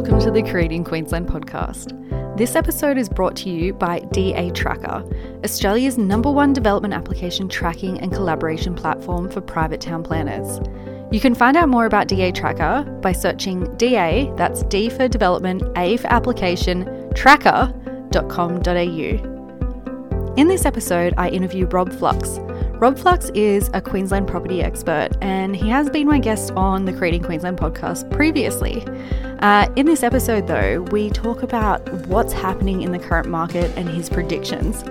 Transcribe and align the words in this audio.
welcome 0.00 0.18
to 0.18 0.30
the 0.30 0.42
Creating 0.50 0.82
Queensland 0.82 1.28
podcast. 1.28 1.94
This 2.38 2.56
episode 2.56 2.96
is 2.96 3.06
brought 3.06 3.36
to 3.36 3.50
you 3.50 3.74
by 3.74 3.98
DA 4.12 4.50
Tracker, 4.52 5.04
Australia's 5.44 5.98
number 5.98 6.30
one 6.30 6.54
development 6.54 6.94
application 6.94 7.50
tracking 7.50 8.00
and 8.00 8.10
collaboration 8.10 8.74
platform 8.74 9.30
for 9.30 9.42
private 9.42 9.78
town 9.78 10.02
planners. 10.02 10.58
You 11.12 11.20
can 11.20 11.34
find 11.34 11.54
out 11.54 11.68
more 11.68 11.84
about 11.84 12.08
DA 12.08 12.32
Tracker 12.32 12.82
by 13.02 13.12
searching 13.12 13.76
DA, 13.76 14.32
that's 14.36 14.62
D 14.62 14.88
for 14.88 15.06
development, 15.06 15.64
A 15.76 15.98
for 15.98 16.06
application, 16.06 17.12
tracker.com.au. 17.14 18.72
In 20.38 20.48
this 20.48 20.64
episode, 20.64 21.12
I 21.18 21.28
interview 21.28 21.66
Rob 21.66 21.92
Flux. 21.92 22.38
Rob 22.80 22.98
Flux 22.98 23.28
is 23.34 23.68
a 23.74 23.82
Queensland 23.82 24.26
property 24.26 24.62
expert, 24.62 25.10
and 25.20 25.54
he 25.54 25.68
has 25.68 25.90
been 25.90 26.06
my 26.06 26.18
guest 26.18 26.50
on 26.52 26.86
the 26.86 26.94
Creating 26.94 27.22
Queensland 27.22 27.58
podcast 27.58 28.10
previously. 28.10 28.82
Uh, 29.40 29.70
in 29.76 29.84
this 29.84 30.02
episode, 30.02 30.46
though, 30.46 30.80
we 30.90 31.10
talk 31.10 31.42
about 31.42 31.86
what's 32.06 32.32
happening 32.32 32.80
in 32.80 32.90
the 32.90 32.98
current 32.98 33.28
market 33.28 33.70
and 33.76 33.86
his 33.86 34.08
predictions. 34.08 34.82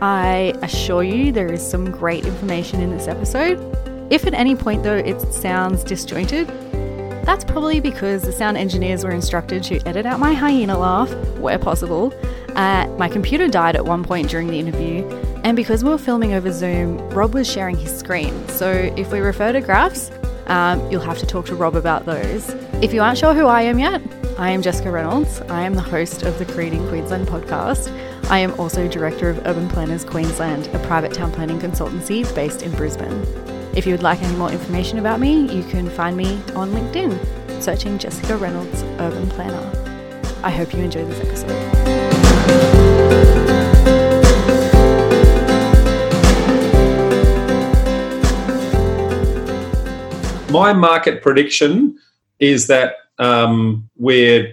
I 0.00 0.54
assure 0.62 1.02
you 1.02 1.32
there 1.32 1.52
is 1.52 1.68
some 1.68 1.90
great 1.90 2.26
information 2.26 2.80
in 2.80 2.90
this 2.90 3.08
episode. 3.08 3.58
If 4.08 4.24
at 4.24 4.34
any 4.34 4.54
point, 4.54 4.84
though, 4.84 4.94
it 4.94 5.20
sounds 5.32 5.82
disjointed, 5.82 6.46
that's 7.26 7.42
probably 7.42 7.80
because 7.80 8.22
the 8.22 8.30
sound 8.30 8.56
engineers 8.56 9.02
were 9.02 9.10
instructed 9.10 9.64
to 9.64 9.80
edit 9.84 10.06
out 10.06 10.20
my 10.20 10.32
hyena 10.32 10.78
laugh 10.78 11.12
where 11.38 11.58
possible. 11.58 12.14
Uh, 12.54 12.86
my 12.98 13.08
computer 13.08 13.48
died 13.48 13.74
at 13.74 13.84
one 13.84 14.04
point 14.04 14.28
during 14.28 14.46
the 14.46 14.60
interview, 14.60 15.02
and 15.44 15.56
because 15.56 15.82
we 15.84 15.90
were 15.90 15.98
filming 15.98 16.32
over 16.34 16.52
Zoom, 16.52 16.98
Rob 17.10 17.34
was 17.34 17.50
sharing 17.50 17.76
his 17.76 17.96
screen. 17.96 18.48
So 18.48 18.70
if 18.70 19.10
we 19.12 19.20
refer 19.20 19.52
to 19.52 19.60
graphs, 19.60 20.10
um, 20.46 20.90
you'll 20.90 21.02
have 21.02 21.18
to 21.18 21.26
talk 21.26 21.46
to 21.46 21.54
Rob 21.54 21.76
about 21.76 22.06
those. 22.06 22.50
If 22.82 22.92
you 22.92 23.00
aren't 23.02 23.18
sure 23.18 23.34
who 23.34 23.46
I 23.46 23.62
am 23.62 23.78
yet, 23.78 24.02
I 24.38 24.50
am 24.50 24.62
Jessica 24.62 24.90
Reynolds. 24.90 25.40
I 25.42 25.62
am 25.62 25.74
the 25.74 25.82
host 25.82 26.22
of 26.22 26.38
the 26.38 26.44
Creating 26.46 26.86
Queensland 26.88 27.28
podcast. 27.28 27.90
I 28.30 28.38
am 28.38 28.58
also 28.58 28.88
Director 28.88 29.28
of 29.28 29.46
Urban 29.46 29.68
Planners 29.68 30.04
Queensland, 30.04 30.68
a 30.68 30.78
private 30.86 31.12
town 31.12 31.32
planning 31.32 31.58
consultancy 31.58 32.32
based 32.34 32.62
in 32.62 32.72
Brisbane. 32.72 33.26
If 33.74 33.86
you 33.86 33.92
would 33.92 34.02
like 34.02 34.22
any 34.22 34.36
more 34.36 34.50
information 34.50 34.98
about 34.98 35.20
me, 35.20 35.52
you 35.54 35.64
can 35.64 35.88
find 35.90 36.16
me 36.16 36.34
on 36.54 36.72
LinkedIn, 36.72 37.62
searching 37.62 37.98
Jessica 37.98 38.36
Reynolds 38.36 38.82
Urban 38.98 39.28
Planner. 39.30 40.22
I 40.42 40.50
hope 40.50 40.72
you 40.72 40.80
enjoy 40.80 41.04
this 41.04 41.20
episode. 41.20 42.81
My 50.52 50.72
market 50.72 51.22
prediction 51.22 51.96
is 52.38 52.66
that 52.68 52.94
um, 53.18 53.88
we're 53.96 54.52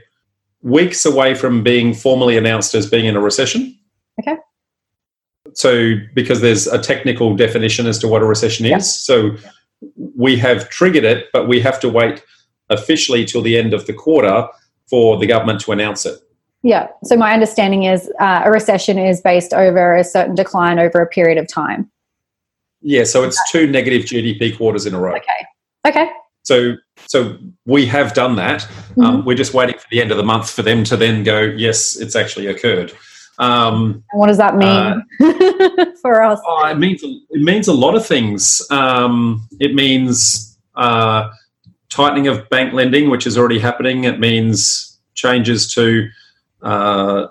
weeks 0.62 1.06
away 1.06 1.36
from 1.36 1.64
being 1.64 1.94
formally 1.94 2.38
announced 2.38 2.74
as 2.76 2.90
being 2.90 3.06
in 3.06 3.16
a 3.16 3.22
recession. 3.22 3.78
Okay. 4.20 4.38
So, 5.54 5.96
because 6.14 6.42
there's 6.42 6.68
a 6.68 6.80
technical 6.80 7.36
definition 7.36 7.88
as 7.88 7.98
to 8.00 8.08
what 8.08 8.22
a 8.22 8.26
recession 8.26 8.66
is, 8.66 8.94
so 8.94 9.36
we 10.16 10.38
have 10.38 10.70
triggered 10.70 11.04
it, 11.04 11.28
but 11.34 11.48
we 11.48 11.60
have 11.62 11.80
to 11.80 11.90
wait 11.90 12.24
officially 12.70 13.26
till 13.26 13.42
the 13.42 13.58
end 13.58 13.74
of 13.74 13.88
the 13.88 13.94
quarter 13.94 14.48
for 14.90 15.18
the 15.18 15.26
government 15.26 15.62
to 15.62 15.72
announce 15.72 16.06
it. 16.06 16.20
Yeah. 16.62 16.88
So 17.04 17.16
my 17.16 17.34
understanding 17.34 17.84
is 17.84 18.12
uh, 18.20 18.42
a 18.46 18.52
recession 18.52 18.98
is 18.98 19.22
based 19.22 19.54
over 19.54 19.96
a 19.96 20.04
certain 20.04 20.36
decline 20.36 20.78
over 20.78 21.02
a 21.02 21.08
period 21.08 21.38
of 21.38 21.48
time. 21.48 21.90
Yeah. 22.82 23.06
So 23.06 23.24
it's 23.24 23.40
two 23.52 23.66
negative 23.68 24.04
GDP 24.04 24.56
quarters 24.56 24.86
in 24.86 24.94
a 24.94 25.00
row. 25.00 25.16
Okay. 25.16 25.46
Okay. 25.88 26.10
So, 26.44 26.76
so 27.06 27.38
we 27.66 27.86
have 27.86 28.14
done 28.14 28.36
that. 28.38 28.62
Mm-hmm. 28.62 29.02
Um, 29.02 29.26
we're 29.26 29.38
just 29.38 29.54
waiting 29.54 29.78
for 29.78 29.86
the 29.92 30.02
end 30.02 30.12
of 30.12 30.18
the 30.18 30.24
month 30.24 30.50
for 30.50 30.62
them 30.64 30.84
to 30.86 30.98
then 30.98 31.24
go, 31.24 31.42
yes, 31.42 31.96
it's 31.96 32.16
actually 32.16 32.48
occurred. 32.48 32.92
Um, 33.40 34.04
And 34.12 34.20
what 34.20 34.28
does 34.28 34.38
that 34.38 34.58
mean 34.58 35.04
for 36.02 36.22
us? 36.22 36.40
oh, 36.46 36.66
it 36.66 36.78
means 36.78 37.02
it 37.04 37.42
means 37.42 37.68
a 37.68 37.74
lot 37.74 37.96
of 37.96 38.06
things. 38.06 38.62
Um, 38.70 39.48
it 39.60 39.74
means 39.74 40.58
uh, 40.76 41.30
tightening 41.90 42.28
of 42.28 42.50
bank 42.50 42.74
lending, 42.74 43.10
which 43.10 43.26
is 43.26 43.38
already 43.38 43.60
happening. 43.60 44.04
It 44.04 44.20
means 44.20 45.00
changes 45.14 45.74
to, 45.74 46.10
uh, 46.64 47.28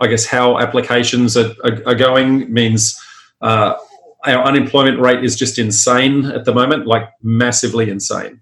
I 0.00 0.06
guess, 0.06 0.24
how 0.24 0.58
applications 0.58 1.36
are, 1.36 1.52
are, 1.64 1.82
are 1.86 1.94
going. 1.94 2.42
It 2.42 2.50
means 2.50 2.98
uh, 3.42 3.74
our 4.26 4.44
unemployment 4.44 5.00
rate 5.00 5.24
is 5.24 5.36
just 5.36 5.58
insane 5.58 6.26
at 6.26 6.44
the 6.44 6.54
moment, 6.54 6.86
like 6.86 7.08
massively 7.22 7.90
insane. 7.90 8.40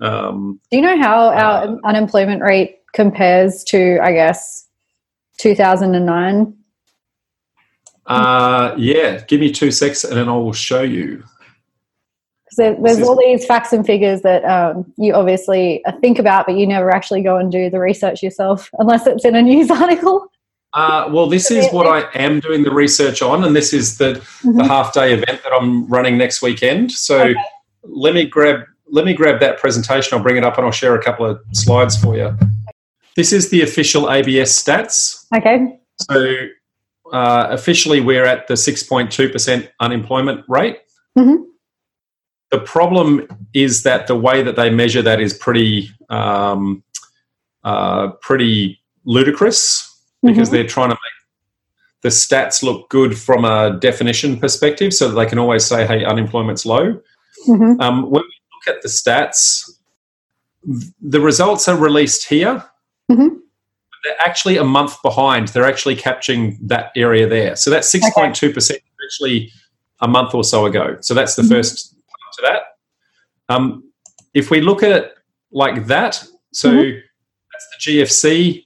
Um, 0.00 0.60
Do 0.70 0.76
you 0.76 0.82
know 0.82 0.98
how 0.98 1.28
our 1.30 1.68
Uh, 1.68 1.76
unemployment 1.84 2.42
rate 2.42 2.78
compares 2.92 3.64
to, 3.64 3.98
I 4.02 4.12
guess, 4.12 4.66
2009? 5.38 6.54
uh, 8.06 8.74
yeah, 8.76 9.20
give 9.26 9.40
me 9.40 9.50
two 9.50 9.70
secs 9.70 10.04
and 10.04 10.16
then 10.16 10.28
I 10.28 10.32
will 10.32 10.52
show 10.52 10.82
you. 10.82 11.24
Because 12.44 12.76
there's 12.80 13.02
all 13.02 13.16
these 13.16 13.44
facts 13.44 13.72
and 13.72 13.84
figures 13.84 14.22
that 14.22 14.44
um, 14.44 14.92
you 14.96 15.12
obviously 15.12 15.82
think 16.00 16.18
about, 16.18 16.46
but 16.46 16.56
you 16.56 16.66
never 16.66 16.90
actually 16.92 17.22
go 17.22 17.36
and 17.36 17.50
do 17.50 17.68
the 17.68 17.80
research 17.80 18.22
yourself 18.22 18.70
unless 18.78 19.06
it's 19.06 19.24
in 19.24 19.34
a 19.34 19.42
news 19.42 19.70
article. 19.82 20.30
Uh, 20.72 21.08
well, 21.10 21.26
this 21.26 21.50
is 21.50 21.66
what 21.72 21.86
I 21.86 22.08
am 22.18 22.40
doing 22.40 22.62
the 22.62 22.70
research 22.70 23.22
on, 23.22 23.44
and 23.44 23.56
this 23.56 23.72
is 23.72 23.98
the, 23.98 24.14
the 24.42 24.50
Mhm. 24.50 24.66
half 24.66 24.92
day 24.92 25.12
event 25.14 25.42
that 25.42 25.52
I'm 25.52 25.86
running 25.88 26.18
next 26.18 26.42
weekend. 26.42 26.92
So 26.92 27.20
Okay. 27.20 27.34
let 27.84 28.14
me 28.14 28.24
grab 28.26 28.60
let 28.88 29.04
me 29.04 29.14
grab 29.14 29.40
that 29.40 29.58
presentation. 29.58 30.16
I'll 30.16 30.22
bring 30.22 30.36
it 30.36 30.44
up 30.44 30.58
and 30.58 30.64
I'll 30.64 30.70
share 30.70 30.94
a 30.94 31.02
couple 31.02 31.26
of 31.26 31.40
slides 31.52 31.96
for 31.96 32.16
you. 32.16 32.36
This 33.16 33.32
is 33.32 33.50
the 33.50 33.62
official 33.62 34.08
ABS 34.08 34.52
stats. 34.62 35.24
Okay. 35.36 35.76
So 36.08 36.46
uh, 37.12 37.48
officially, 37.50 38.00
we're 38.00 38.24
at 38.24 38.46
the 38.46 38.54
6.2% 38.54 39.68
unemployment 39.80 40.44
rate. 40.48 40.78
Mhm. 41.18 41.46
The 42.52 42.60
problem 42.60 43.26
is 43.54 43.82
that 43.82 44.06
the 44.06 44.14
way 44.14 44.42
that 44.44 44.54
they 44.54 44.70
measure 44.70 45.02
that 45.02 45.20
is 45.20 45.34
pretty 45.34 45.90
um, 46.10 46.84
uh, 47.64 48.08
pretty 48.20 48.80
ludicrous 49.04 49.95
because 50.22 50.48
Mhm. 50.48 50.52
they're 50.52 50.66
trying 50.66 50.90
to 50.90 50.94
make 50.94 51.12
the 52.02 52.08
stats 52.10 52.62
look 52.62 52.88
good 52.88 53.18
from 53.18 53.44
a 53.44 53.78
definition 53.80 54.38
perspective, 54.38 54.92
so 54.94 55.08
that 55.08 55.14
they 55.14 55.26
can 55.26 55.38
always 55.38 55.64
say, 55.64 55.86
"Hey, 55.86 56.04
unemployment's 56.04 56.64
low." 56.66 57.00
Mhm. 57.48 57.80
Um, 57.80 58.02
when 58.10 58.22
we 58.22 58.34
look 58.54 58.76
at 58.76 58.82
the 58.82 58.88
stats, 58.88 59.62
the 61.00 61.20
results 61.20 61.68
are 61.68 61.76
released 61.76 62.28
here. 62.28 62.64
Mhm. 63.10 63.38
They're 64.04 64.20
actually 64.20 64.56
a 64.56 64.64
month 64.64 65.00
behind. 65.02 65.48
They're 65.48 65.64
actually 65.66 65.96
capturing 65.96 66.58
that 66.62 66.92
area 66.96 67.26
there. 67.28 67.56
So 67.56 67.70
that's 67.70 67.88
6.2% 67.88 68.78
is 68.78 68.92
actually 69.04 69.52
a 70.00 70.08
month 70.08 70.34
or 70.34 70.44
so 70.44 70.66
ago. 70.66 70.96
So 71.00 71.14
that's 71.14 71.34
the 71.34 71.42
Mhm. 71.42 71.48
first 71.48 71.94
part 71.94 72.34
to 72.36 72.42
that. 72.42 72.62
Um, 73.48 73.84
if 74.34 74.50
we 74.50 74.60
look 74.60 74.82
at 74.82 74.90
it 74.92 75.14
like 75.50 75.86
that, 75.86 76.22
so 76.52 76.70
Mhm. 76.72 77.00
that's 77.52 77.66
the 77.70 77.78
GFC 77.80 78.65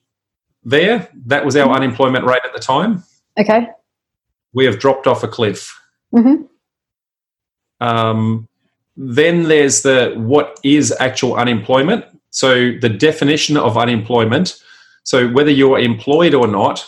there. 0.65 1.09
That 1.27 1.45
was 1.45 1.57
our 1.57 1.69
Mhm. 1.69 1.77
unemployment 1.77 2.25
rate 2.25 2.43
at 2.45 2.53
the 2.53 2.61
time. 2.61 3.03
Okay. 3.39 3.69
We 4.53 4.65
have 4.67 4.79
dropped 4.79 5.07
off 5.07 5.23
a 5.23 5.29
cliff. 5.29 5.77
hmm 6.13 6.43
Um, 7.81 8.49
then 8.97 9.45
there's 9.45 9.83
the 9.83 10.13
what 10.17 10.59
is 10.63 10.93
actual 11.01 11.35
unemployment. 11.37 12.05
So 12.31 12.73
the 12.81 12.89
definition 12.89 13.57
of 13.57 13.79
unemployment. 13.79 14.63
So 15.05 15.29
whether 15.29 15.51
you're 15.51 15.79
employed 15.79 16.35
or 16.35 16.47
not, 16.47 16.85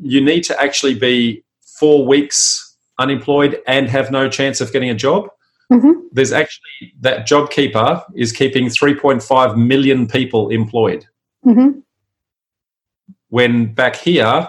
you 0.00 0.20
need 0.20 0.42
to 0.44 0.58
actually 0.60 0.94
be 0.94 1.44
four 1.78 2.06
weeks 2.06 2.76
unemployed 2.98 3.60
and 3.66 3.88
have 3.88 4.10
no 4.10 4.28
chance 4.28 4.60
of 4.60 4.72
getting 4.72 4.90
a 4.90 4.94
job. 4.94 5.28
hmm 5.70 5.92
There's 6.12 6.32
actually 6.32 6.94
that 7.00 7.28
JobKeeper 7.28 8.02
is 8.16 8.32
keeping 8.32 8.66
3.5 8.68 9.56
million 9.56 10.06
people 10.06 10.48
employed. 10.48 11.04
hmm 11.44 11.70
When 13.30 13.72
back 13.72 13.96
here, 13.96 14.48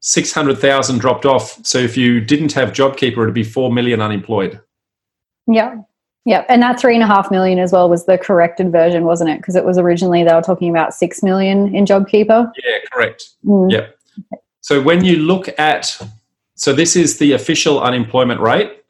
600,000 0.00 0.98
dropped 0.98 1.26
off. 1.26 1.64
So 1.64 1.78
if 1.78 1.96
you 1.96 2.20
didn't 2.20 2.52
have 2.52 2.72
JobKeeper, 2.72 3.18
it'd 3.18 3.34
be 3.34 3.44
4 3.44 3.72
million 3.72 4.00
unemployed. 4.00 4.60
Yeah. 5.46 5.76
Yeah. 6.24 6.44
And 6.48 6.62
that 6.62 6.78
three 6.78 6.94
and 6.94 7.02
a 7.02 7.06
half 7.06 7.30
million 7.30 7.58
as 7.58 7.72
well 7.72 7.88
was 7.88 8.06
the 8.06 8.18
corrected 8.18 8.70
version, 8.70 9.04
wasn't 9.04 9.30
it? 9.30 9.38
Because 9.38 9.56
it 9.56 9.64
was 9.64 9.78
originally 9.78 10.22
they 10.22 10.34
were 10.34 10.42
talking 10.42 10.70
about 10.70 10.94
six 10.94 11.22
million 11.22 11.74
in 11.74 11.84
JobKeeper. 11.86 12.52
Yeah, 12.62 12.78
correct. 12.92 13.30
Mm. 13.44 13.72
Yep. 13.72 13.96
So 14.60 14.82
when 14.82 15.04
you 15.04 15.16
look 15.16 15.48
at, 15.58 15.98
so 16.54 16.72
this 16.72 16.94
is 16.94 17.18
the 17.18 17.32
official 17.32 17.80
unemployment 17.80 18.40
rate, 18.40 18.84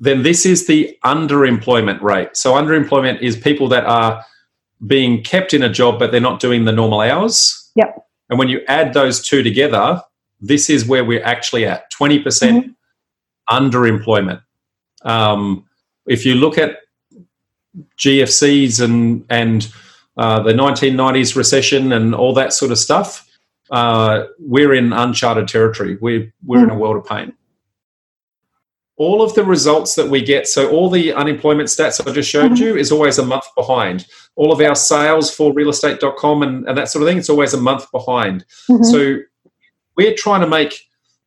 then 0.00 0.22
this 0.22 0.44
is 0.44 0.66
the 0.66 0.96
underemployment 1.04 2.02
rate. 2.02 2.36
So 2.36 2.54
underemployment 2.54 3.20
is 3.20 3.36
people 3.36 3.68
that 3.68 3.84
are 3.84 4.24
being 4.86 5.22
kept 5.22 5.54
in 5.54 5.62
a 5.62 5.68
job, 5.68 5.98
but 5.98 6.12
they're 6.12 6.20
not 6.20 6.40
doing 6.40 6.64
the 6.64 6.72
normal 6.72 7.00
hours. 7.00 7.70
Yep. 7.74 8.04
And 8.30 8.38
when 8.38 8.48
you 8.48 8.60
add 8.68 8.92
those 8.92 9.26
two 9.26 9.42
together, 9.42 10.02
this 10.40 10.70
is 10.70 10.86
where 10.86 11.04
we're 11.04 11.24
actually 11.24 11.66
at 11.66 11.90
20% 11.92 12.74
underemployment. 13.50 14.42
Um, 15.02 15.64
if 16.06 16.26
you 16.26 16.34
look 16.34 16.58
at 16.58 16.78
GFCs 17.98 18.82
and 18.82 19.24
and 19.30 19.72
uh, 20.16 20.42
the 20.42 20.52
1990s 20.52 21.36
recession 21.36 21.92
and 21.92 22.14
all 22.14 22.34
that 22.34 22.52
sort 22.52 22.72
of 22.72 22.78
stuff, 22.78 23.28
uh, 23.70 24.24
we're 24.40 24.74
in 24.74 24.92
uncharted 24.92 25.46
territory. 25.46 25.96
We're, 26.00 26.32
we're 26.44 26.64
in 26.64 26.70
a 26.70 26.74
world 26.74 26.96
of 26.96 27.06
pain. 27.06 27.34
All 28.98 29.22
of 29.22 29.34
the 29.34 29.44
results 29.44 29.94
that 29.94 30.08
we 30.08 30.20
get, 30.22 30.48
so 30.48 30.68
all 30.70 30.90
the 30.90 31.12
unemployment 31.12 31.68
stats 31.68 32.04
I 32.06 32.12
just 32.12 32.28
showed 32.28 32.58
you 32.58 32.76
is 32.76 32.90
always 32.92 33.18
a 33.18 33.24
month 33.24 33.44
behind. 33.56 34.06
All 34.34 34.52
of 34.52 34.60
our 34.60 34.74
sales 34.74 35.32
for 35.34 35.52
realestate.com 35.54 36.42
and, 36.42 36.68
and 36.68 36.76
that 36.76 36.88
sort 36.88 37.02
of 37.02 37.08
thing, 37.08 37.16
it's 37.18 37.30
always 37.30 37.54
a 37.54 37.60
month 37.60 37.90
behind. 37.92 38.44
Mhm. 38.68 38.84
So 38.84 39.18
we're 39.96 40.14
trying 40.14 40.40
to 40.40 40.48
make 40.48 40.84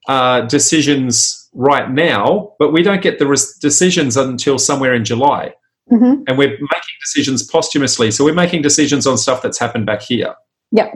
uh, 0.07 0.41
decisions 0.41 1.49
right 1.53 1.89
now, 1.91 2.53
but 2.59 2.71
we 2.73 2.81
don't 2.83 3.01
get 3.01 3.19
the 3.19 3.27
res- 3.27 3.55
decisions 3.57 4.17
until 4.17 4.57
somewhere 4.57 4.93
in 4.93 5.05
July. 5.05 5.53
Mhm. 5.91 6.23
And 6.27 6.37
we're 6.37 6.49
making 6.49 6.95
decisions 7.05 7.43
posthumously. 7.43 8.11
So 8.11 8.23
we're 8.25 8.33
making 8.33 8.61
decisions 8.63 9.05
on 9.05 9.17
stuff 9.17 9.41
that's 9.41 9.59
happened 9.59 9.85
back 9.85 10.01
here. 10.01 10.33
yeah 10.71 10.89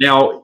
Now, 0.00 0.43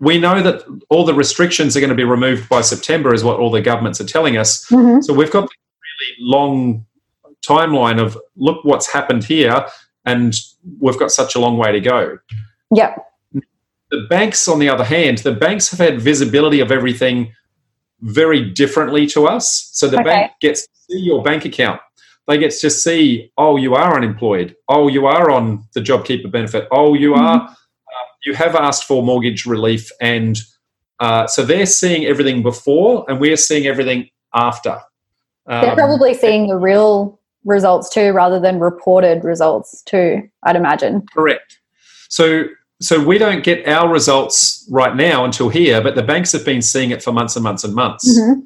we 0.00 0.18
know 0.18 0.42
that 0.42 0.62
all 0.88 1.04
the 1.04 1.14
restrictions 1.14 1.76
are 1.76 1.80
going 1.80 1.90
to 1.90 1.96
be 1.96 2.04
removed 2.04 2.48
by 2.48 2.62
September, 2.62 3.14
is 3.14 3.22
what 3.22 3.38
all 3.38 3.50
the 3.50 3.60
governments 3.60 4.00
are 4.00 4.04
telling 4.06 4.36
us. 4.36 4.66
Mhm. 4.70 5.04
So 5.04 5.12
we've 5.12 5.30
got 5.30 5.42
this 5.42 5.56
really 6.00 6.16
long 6.20 6.86
timeline 7.46 8.00
of 8.00 8.18
look 8.36 8.64
what's 8.64 8.90
happened 8.90 9.24
here, 9.24 9.66
and 10.06 10.34
we've 10.80 10.98
got 10.98 11.10
such 11.10 11.34
a 11.34 11.38
long 11.38 11.58
way 11.58 11.70
to 11.72 11.80
go. 11.80 12.18
Yeah. 12.74 12.94
The 13.90 14.06
banks, 14.08 14.48
on 14.48 14.58
the 14.58 14.68
other 14.68 14.84
hand, 14.84 15.18
the 15.18 15.32
banks 15.32 15.70
have 15.70 15.80
had 15.80 16.00
visibility 16.00 16.60
of 16.60 16.70
everything 16.72 17.32
very 18.00 18.48
differently 18.48 19.06
to 19.08 19.26
us. 19.26 19.68
So 19.72 19.86
the 19.88 19.96
Okay. 20.00 20.04
bank 20.04 20.32
gets 20.40 20.62
to 20.62 20.72
see 20.88 20.98
your 21.00 21.22
bank 21.22 21.44
account. 21.44 21.80
They 22.26 22.38
get 22.38 22.52
to 22.52 22.70
see, 22.70 23.30
oh, 23.36 23.56
you 23.56 23.74
are 23.74 23.96
unemployed. 23.96 24.54
Oh, 24.68 24.88
you 24.88 25.06
are 25.06 25.30
on 25.30 25.64
the 25.74 25.80
JobKeeper 25.80 26.30
benefit. 26.30 26.68
Oh, 26.70 26.94
you 26.94 27.12
Mhm. 27.12 27.18
are, 27.18 27.56
you 28.24 28.34
have 28.34 28.54
asked 28.54 28.84
for 28.84 29.02
mortgage 29.02 29.46
relief. 29.46 29.90
And 30.00 30.38
uh, 30.98 31.26
so 31.26 31.44
they're 31.44 31.66
seeing 31.66 32.04
everything 32.06 32.42
before, 32.42 33.04
and 33.08 33.20
we're 33.20 33.36
seeing 33.36 33.66
everything 33.66 34.08
after. 34.34 34.80
They're 35.46 35.70
Um, 35.70 35.76
probably 35.76 36.14
seeing 36.14 36.48
the 36.48 36.56
real 36.56 37.18
results 37.44 37.88
too, 37.88 38.12
rather 38.12 38.38
than 38.38 38.60
reported 38.60 39.24
results 39.24 39.82
too. 39.82 40.28
I'd 40.42 40.56
imagine. 40.56 41.04
Correct. 41.14 41.58
So 42.08 42.44
so 42.82 43.02
we 43.02 43.18
don't 43.18 43.44
get 43.44 43.68
our 43.68 43.92
results 43.92 44.66
right 44.70 44.96
now 44.96 45.24
until 45.24 45.50
here, 45.50 45.82
but 45.82 45.96
the 45.96 46.02
banks 46.02 46.32
have 46.32 46.46
been 46.46 46.62
seeing 46.62 46.90
it 46.90 47.02
for 47.02 47.12
months 47.12 47.36
and 47.36 47.42
months 47.42 47.62
and 47.62 47.74
months. 47.74 48.18
Mhm. 48.18 48.42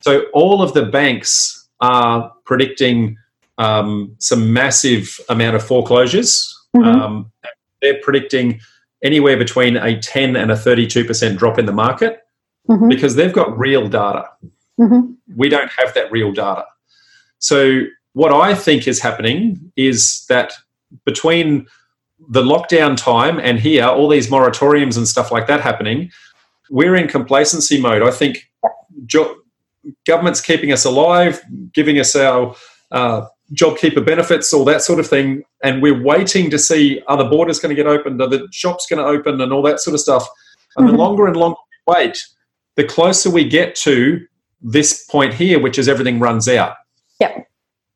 So 0.00 0.24
all 0.32 0.62
of 0.62 0.74
the 0.74 0.84
banks 0.84 1.68
are 1.80 2.32
predicting 2.44 3.16
um, 3.58 4.16
some 4.18 4.52
massive 4.52 5.20
amount 5.28 5.54
of 5.54 5.62
foreclosures. 5.62 6.52
Mhm. 6.76 6.84
Um, 6.84 7.32
they're 7.80 8.00
predicting 8.02 8.60
anywhere 9.02 9.36
between 9.36 9.76
a 9.76 9.98
10 10.00 10.36
and 10.36 10.50
a 10.50 10.54
32% 10.56 11.36
drop 11.38 11.58
in 11.58 11.66
the 11.66 11.72
market 11.72 12.20
Mhm. 12.68 12.88
because 12.88 13.16
they've 13.16 13.32
got 13.32 13.58
real 13.58 13.88
data. 13.88 14.24
Mhm. 14.80 15.14
We 15.36 15.48
don't 15.48 15.70
have 15.78 15.92
that 15.94 16.10
real 16.12 16.32
data. 16.32 16.64
So, 17.38 17.82
what 18.14 18.32
I 18.32 18.54
think 18.54 18.86
is 18.86 19.00
happening 19.00 19.72
is 19.76 20.24
that 20.28 20.52
between 21.04 21.66
the 22.28 22.42
lockdown 22.42 22.96
time 22.96 23.40
and 23.40 23.58
here, 23.58 23.84
all 23.86 24.08
these 24.08 24.28
moratoriums 24.28 24.96
and 24.96 25.08
stuff 25.08 25.32
like 25.32 25.46
that 25.48 25.60
happening, 25.60 26.10
we're 26.70 26.94
in 26.94 27.08
complacency 27.08 27.80
mode. 27.80 28.02
I 28.02 28.10
think 28.10 28.48
jo- 29.06 29.36
government's 30.06 30.40
keeping 30.40 30.70
us 30.72 30.84
alive, 30.84 31.40
giving 31.72 31.98
us 31.98 32.14
our 32.14 32.54
uh, 32.92 33.26
JobKeeper 33.54 34.04
benefits, 34.04 34.52
all 34.52 34.64
that 34.64 34.82
sort 34.82 34.98
of 34.98 35.06
thing, 35.06 35.42
and 35.62 35.82
we're 35.82 36.02
waiting 36.02 36.50
to 36.50 36.58
see 36.58 37.02
are 37.06 37.16
the 37.16 37.24
borders 37.24 37.58
going 37.58 37.74
to 37.74 37.80
get 37.82 37.86
opened, 37.90 38.20
are 38.22 38.28
the 38.28 38.46
shops 38.50 38.86
going 38.88 38.98
to 38.98 39.04
open, 39.04 39.40
and 39.40 39.52
all 39.52 39.62
that 39.62 39.80
sort 39.80 39.94
of 39.94 40.00
stuff. 40.00 40.26
And 40.76 40.88
the 40.88 40.92
Mhm. 40.92 40.98
longer 40.98 41.26
and 41.26 41.36
longer 41.36 41.58
we 41.86 41.94
wait, 41.94 42.18
the 42.76 42.84
closer 42.84 43.28
we 43.30 43.44
get 43.44 43.74
to 43.76 44.20
this 44.62 45.04
point 45.04 45.34
here, 45.34 45.60
which 45.60 45.78
is 45.78 45.88
everything 45.88 46.18
runs 46.18 46.48
out. 46.48 46.76
Yep. 47.20 47.46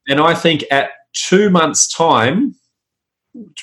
And 0.09 0.21
I 0.21 0.35
think 0.35 0.65
at 0.71 0.91
two 1.15 1.49
months' 1.49 1.89
time, 1.89 2.55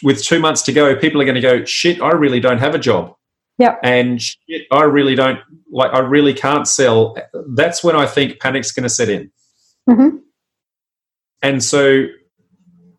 with 0.02 0.24
two 0.24 0.40
months 0.40 0.62
to 0.64 0.72
go, 0.74 0.96
people 0.96 1.22
are 1.22 1.26
going 1.26 1.36
to 1.36 1.42
go, 1.42 1.64
shit, 1.66 2.02
I 2.02 2.12
really 2.12 2.40
don't 2.40 2.60
have 2.60 2.74
a 2.74 2.80
job. 2.80 3.14
Yep. 3.60 3.80
And 3.84 4.22
shit, 4.22 4.66
I 4.72 4.84
really 4.84 5.14
don't, 5.16 5.40
like, 5.72 5.94
I 5.94 6.00
really 6.00 6.34
can't 6.34 6.68
sell. 6.68 7.16
That's 7.50 7.84
when 7.84 7.96
I 7.96 8.08
think 8.08 8.40
panic's 8.40 8.72
going 8.72 8.84
to 8.84 8.90
set 8.90 9.10
in. 9.10 9.32
Mhm. 9.88 10.22
And 11.44 11.64
so 11.64 12.06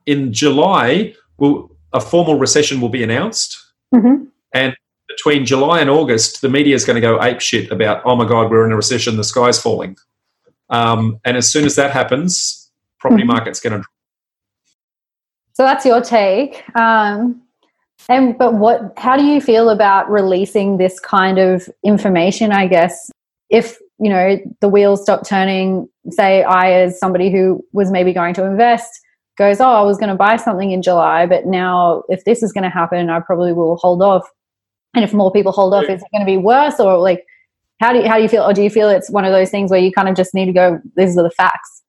in 0.07 0.33
July, 0.33 1.15
will 1.39 1.75
a 1.93 2.01
formal 2.01 2.39
recession 2.39 2.81
will 2.81 2.89
be 2.89 3.03
announced. 3.03 3.57
Mhm. 3.95 4.29
And 4.53 4.77
between 5.09 5.47
July 5.47 5.81
and 5.81 5.89
August, 5.89 6.43
the 6.43 6.49
media 6.49 6.75
is 6.75 6.85
going 6.85 6.97
to 6.97 7.01
go 7.01 7.23
ape 7.23 7.41
shit 7.41 7.71
about, 7.71 8.03
oh 8.05 8.17
my 8.17 8.27
God, 8.27 8.51
we're 8.51 8.67
in 8.67 8.73
a 8.73 8.77
recession, 8.77 9.17
the 9.17 9.25
sky's 9.25 9.61
falling. 9.61 9.97
Um, 10.71 11.21
and 11.25 11.37
as 11.37 11.51
soon 11.51 11.65
as 11.65 11.77
that 11.77 11.93
happens, 11.93 12.71
property 12.99 13.23
Mhm. 13.23 13.29
market's 13.29 13.61
going 13.61 13.81
to. 13.81 13.89
So 15.53 15.63
that's 15.63 15.87
your 15.87 16.01
take. 16.01 16.65
Um, 16.77 17.43
and 18.09 18.37
but 18.37 18.55
what? 18.55 18.93
How 18.97 19.17
do 19.17 19.25
you 19.25 19.41
feel 19.41 19.71
about 19.71 20.11
releasing 20.11 20.79
this 20.79 20.99
kind 20.99 21.39
of 21.39 21.69
information? 21.85 22.51
I 22.51 22.67
guess 22.67 23.11
if 23.51 23.79
you 23.99 24.11
know 24.11 24.39
the 24.61 24.69
wheels 24.69 25.03
stop 25.03 25.27
turning. 25.27 25.89
Say 26.11 26.43
I, 26.43 26.73
as 26.73 26.99
somebody 26.99 27.31
who 27.31 27.65
was 27.73 27.91
maybe 27.91 28.13
going 28.13 28.35
to 28.35 28.45
invest, 28.45 28.91
goes, 29.39 29.61
"Oh, 29.61 29.69
I 29.69 29.83
was 29.83 29.99
going 29.99 30.11
to 30.11 30.15
buy 30.15 30.37
something 30.37 30.71
in 30.71 30.83
July, 30.83 31.27
but 31.27 31.47
now 31.47 32.03
if 32.09 32.25
this 32.25 32.43
is 32.43 32.53
going 32.53 32.65
to 32.65 32.71
happen, 32.71 33.11
I 33.11 33.21
probably 33.21 33.53
will 33.53 33.77
hold 33.77 34.03
off." 34.03 34.29
And 34.95 35.05
if 35.05 35.13
more 35.13 35.33
people 35.33 35.53
hold 35.53 35.75
off, 35.75 35.85
is 35.85 36.03
it 36.03 36.09
going 36.13 36.21
to 36.21 36.27
be 36.27 36.37
worse, 36.37 36.79
or 36.79 36.99
like? 36.99 37.25
How 37.81 37.93
do 37.93 37.99
you, 37.99 38.09
how 38.09 38.17
do 38.17 38.23
you 38.23 38.29
feel? 38.29 38.45
Or 38.45 38.53
do 38.55 38.63
you 38.63 38.71
feel 38.71 38.89
it's 38.89 39.11
one 39.11 39.25
of 39.25 39.33
those 39.33 39.51
things 39.51 39.69
where 39.71 39.81
you 39.81 39.91
kind 39.91 40.09
of 40.09 40.15
just 40.15 40.33
need 40.33 40.47
to 40.47 40.53
go, 40.53 40.81
these 40.97 41.19
are 41.19 41.25
the 41.25 41.31
facts? 41.31 41.83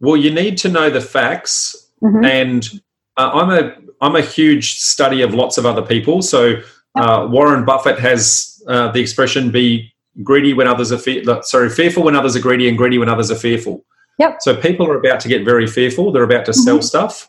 Well, 0.00 0.16
you 0.16 0.32
need 0.32 0.56
to 0.58 0.68
know 0.68 0.90
the 0.90 1.00
facts 1.00 1.76
Mhm. 2.02 2.24
and 2.24 2.80
uh, 3.16 3.30
I'm 3.34 3.50
a 3.50 3.76
I'm 4.00 4.16
a 4.16 4.20
huge 4.20 4.78
study 4.78 5.22
of 5.22 5.34
lots 5.34 5.58
of 5.58 5.66
other 5.66 5.82
people. 5.82 6.22
So 6.22 6.54
uh, 6.96 7.28
Warren 7.30 7.64
Buffett 7.64 7.98
has 7.98 8.62
uh, 8.68 8.90
the 8.92 9.00
expression 9.00 9.50
"be 9.50 9.91
greedy 10.22 10.52
when 10.54 10.66
others 10.68 10.92
are 10.92 10.98
fe- 10.98 11.24
sorry 11.42 11.70
fearful 11.70 12.02
when 12.04 12.16
others 12.16 12.36
are 12.36 12.40
greedy 12.40 12.68
and 12.68 12.76
greedy 12.76 12.98
when 12.98 13.08
others 13.08 13.30
are 13.30 13.36
fearful." 13.36 13.84
Yep. 14.18 14.36
So 14.40 14.54
people 14.56 14.86
are 14.88 14.96
about 14.96 15.20
to 15.20 15.28
get 15.28 15.44
very 15.44 15.66
fearful. 15.66 16.12
They're 16.12 16.22
about 16.22 16.44
to 16.46 16.52
sell 16.52 16.82
stuff, 16.82 17.28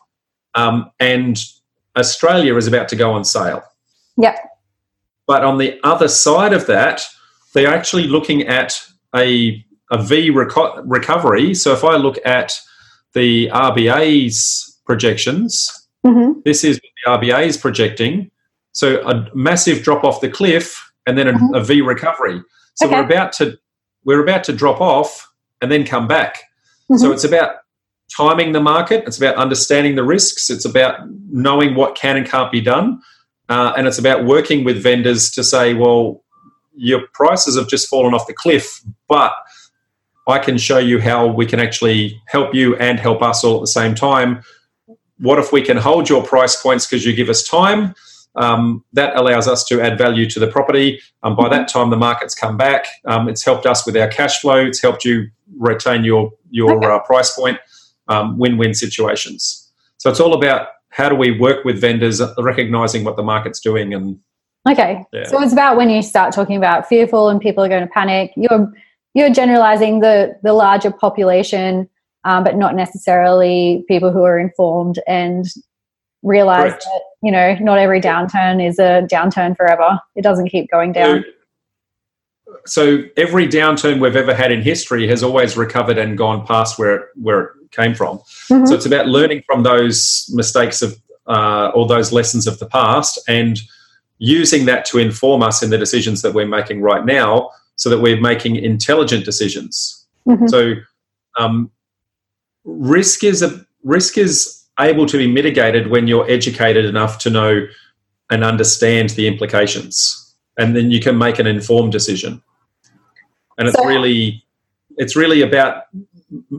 um, 0.54 0.90
and 1.00 1.38
Australia 1.96 2.56
is 2.56 2.66
about 2.66 2.88
to 2.90 2.96
go 2.96 3.12
on 3.12 3.24
sale. 3.24 3.62
Yep. 4.18 4.36
But 5.26 5.44
on 5.44 5.58
the 5.58 5.78
other 5.84 6.08
side 6.08 6.52
of 6.52 6.66
that, 6.66 7.02
they're 7.54 7.72
actually 7.72 8.06
looking 8.06 8.46
at 8.46 8.80
a 9.16 9.64
a 9.90 10.02
V 10.02 10.30
reco- 10.30 10.82
recovery. 10.84 11.54
So 11.54 11.72
if 11.72 11.84
I 11.84 11.96
look 11.96 12.18
at 12.24 12.58
the 13.12 13.48
RBA's 13.52 14.80
projections, 14.86 15.70
Mhm. 16.04 16.42
this 16.44 16.64
is 16.64 16.80
what 17.04 17.20
the 17.22 17.28
RBA 17.28 17.44
is 17.46 17.56
projecting. 17.56 18.30
So 18.72 19.00
a 19.06 19.28
massive 19.34 19.82
drop 19.82 20.02
off 20.04 20.20
the 20.20 20.28
cliff 20.28 20.90
and 21.06 21.16
then 21.16 21.28
a, 21.28 21.32
Mhm. 21.34 21.56
a 21.56 21.60
V 21.62 21.80
recovery. 21.80 22.42
So 22.74 22.88
we're 22.90 23.04
about 23.04 23.32
to 23.34 23.58
we're 24.04 24.22
about 24.22 24.44
to 24.44 24.52
drop 24.52 24.80
off 24.80 25.26
and 25.62 25.70
then 25.72 25.84
come 25.84 26.06
back. 26.06 26.42
So 26.96 27.08
Mhm. 27.08 27.14
it's 27.14 27.24
about 27.24 27.56
timing 28.14 28.52
the 28.52 28.60
market. 28.60 29.04
It's 29.06 29.16
about 29.16 29.36
understanding 29.36 29.94
the 29.94 30.02
risks. 30.04 30.50
It's 30.50 30.66
about 30.66 30.98
knowing 31.30 31.74
what 31.74 31.94
can 31.94 32.16
and 32.18 32.28
can't 32.28 32.52
be 32.52 32.60
done, 32.60 33.00
uh, 33.48 33.72
and 33.76 33.86
it's 33.86 33.98
about 33.98 34.24
working 34.26 34.62
with 34.64 34.82
vendors 34.82 35.30
to 35.32 35.42
say, 35.42 35.72
well, 35.74 36.22
your 36.76 37.02
prices 37.14 37.56
have 37.56 37.68
just 37.68 37.88
fallen 37.88 38.12
off 38.14 38.26
the 38.26 38.34
cliff, 38.34 38.80
but 39.08 39.32
I 40.26 40.38
can 40.38 40.58
show 40.58 40.78
you 40.78 41.00
how 41.00 41.26
we 41.26 41.46
can 41.46 41.60
actually 41.60 42.20
help 42.26 42.54
you 42.54 42.76
and 42.76 42.98
help 43.00 43.22
us 43.22 43.42
all 43.44 43.54
at 43.56 43.60
the 43.60 43.66
same 43.68 43.94
time. 43.94 44.42
What 45.18 45.38
if 45.38 45.52
we 45.52 45.62
can 45.62 45.76
hold 45.76 46.08
your 46.08 46.22
price 46.22 46.60
points 46.60 46.86
because 46.86 47.06
you 47.06 47.14
give 47.14 47.28
us 47.30 47.42
time? 47.46 47.94
Um, 48.36 48.84
that 48.92 49.16
allows 49.16 49.46
us 49.46 49.64
to 49.66 49.80
add 49.80 49.96
value 49.96 50.28
to 50.30 50.40
the 50.40 50.48
property. 50.48 51.00
Um, 51.22 51.36
by 51.36 51.48
that 51.50 51.68
time, 51.68 51.90
the 51.90 51.96
market's 51.96 52.34
come 52.34 52.56
back. 52.56 52.86
Um, 53.06 53.28
it's 53.28 53.44
helped 53.44 53.64
us 53.64 53.86
with 53.86 53.96
our 53.96 54.08
cash 54.08 54.40
flow. 54.40 54.56
It's 54.66 54.82
helped 54.82 55.04
you 55.04 55.28
retain 55.58 56.04
your 56.04 56.32
your 56.50 56.72
Okay. 56.76 56.86
uh, 56.86 56.98
price 57.00 57.34
point. 57.36 57.58
Um, 58.08 58.36
win-win 58.36 58.74
situations. 58.74 59.72
So 59.98 60.10
it's 60.10 60.20
all 60.20 60.34
about 60.34 60.68
how 60.90 61.08
do 61.08 61.14
we 61.14 61.38
work 61.38 61.64
with 61.64 61.80
vendors, 61.80 62.20
recognizing 62.38 63.02
what 63.04 63.16
the 63.16 63.22
market's 63.22 63.60
doing, 63.60 63.94
and 63.94 64.18
Okay. 64.68 65.04
Yeah. 65.12 65.24
So 65.26 65.42
it's 65.42 65.52
about 65.52 65.76
when 65.76 65.90
you 65.90 66.02
start 66.02 66.32
talking 66.34 66.56
about 66.56 66.88
fearful 66.88 67.28
and 67.28 67.40
people 67.40 67.62
are 67.62 67.68
going 67.68 67.82
to 67.82 67.88
panic. 67.92 68.32
You're 68.36 68.72
you're 69.14 69.30
generalizing 69.30 70.00
the 70.00 70.36
the 70.42 70.52
larger 70.54 70.90
population, 70.90 71.88
um, 72.24 72.44
but 72.44 72.56
not 72.56 72.74
necessarily 72.74 73.84
people 73.88 74.10
who 74.10 74.22
are 74.24 74.38
informed 74.38 74.98
and 75.06 75.46
realize 76.22 76.70
Correct. 76.72 76.84
that 76.84 77.02
you 77.24 77.32
know 77.32 77.56
not 77.60 77.78
every 77.78 78.00
downturn 78.00 78.64
is 78.64 78.78
a 78.78 79.06
downturn 79.10 79.56
forever. 79.56 79.98
It 80.14 80.22
doesn't 80.22 80.50
keep 80.50 80.70
going 80.70 80.92
down. 80.92 81.24
So 82.66 83.02
every 83.16 83.48
downturn 83.48 83.98
we've 84.00 84.14
ever 84.14 84.34
had 84.34 84.52
in 84.52 84.60
history 84.60 85.08
has 85.08 85.22
always 85.22 85.56
recovered 85.56 85.98
and 85.98 86.16
gone 86.16 86.46
past 86.46 86.78
where 86.78 86.94
it, 86.96 87.02
where 87.16 87.40
it 87.40 87.70
came 87.70 87.94
from. 87.94 88.18
Mhm. 88.50 88.68
So 88.68 88.74
it's 88.74 88.86
about 88.86 89.08
learning 89.08 89.42
from 89.46 89.62
those 89.62 90.30
mistakes 90.34 90.82
of 90.82 90.96
uh, 91.26 91.70
all 91.74 91.86
those 91.86 92.12
lessons 92.12 92.46
of 92.46 92.58
the 92.58 92.66
past 92.66 93.18
and 93.26 93.58
using 94.18 94.66
that 94.66 94.84
to 94.84 94.98
inform 94.98 95.42
us 95.42 95.62
in 95.62 95.70
the 95.70 95.78
decisions 95.78 96.20
that 96.20 96.34
we're 96.34 96.46
making 96.46 96.82
right 96.82 97.04
now 97.06 97.50
so 97.76 97.88
that 97.88 98.00
we're 98.00 98.20
making 98.20 98.56
intelligent 98.56 99.24
decisions. 99.24 100.06
Mhm. 100.28 100.48
So 100.48 100.74
um, 101.38 101.70
risk 102.64 103.24
is 103.24 103.42
a 103.42 103.64
risk 103.82 104.18
is 104.18 104.63
able 104.80 105.06
to 105.06 105.18
be 105.18 105.30
mitigated 105.30 105.88
when 105.88 106.06
you're 106.06 106.28
educated 106.30 106.84
enough 106.84 107.18
to 107.18 107.30
know 107.30 107.66
and 108.30 108.44
understand 108.44 109.10
the 109.10 109.26
implications, 109.28 110.34
and 110.58 110.74
then 110.74 110.90
you 110.90 111.00
can 111.00 111.16
make 111.18 111.38
an 111.38 111.46
informed 111.46 111.92
decision. 111.92 112.42
And 113.58 113.68
it's 113.68 113.76
So- 113.76 113.84
really 113.86 114.44
it's 114.96 115.16
really 115.16 115.42
about 115.42 115.84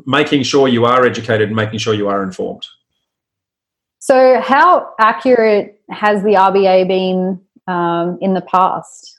making 0.05 0.43
sure 0.43 0.67
you 0.67 0.85
are 0.85 1.05
educated 1.05 1.47
and 1.47 1.55
making 1.55 1.79
sure 1.79 1.93
you 1.93 2.07
are 2.07 2.23
informed. 2.23 2.65
So, 3.99 4.39
how 4.41 4.93
accurate 4.99 5.81
has 5.89 6.21
the 6.23 6.35
RBA 6.35 6.87
been 6.87 7.41
um, 7.67 8.17
in 8.21 8.33
the 8.33 8.41
past? 8.41 9.17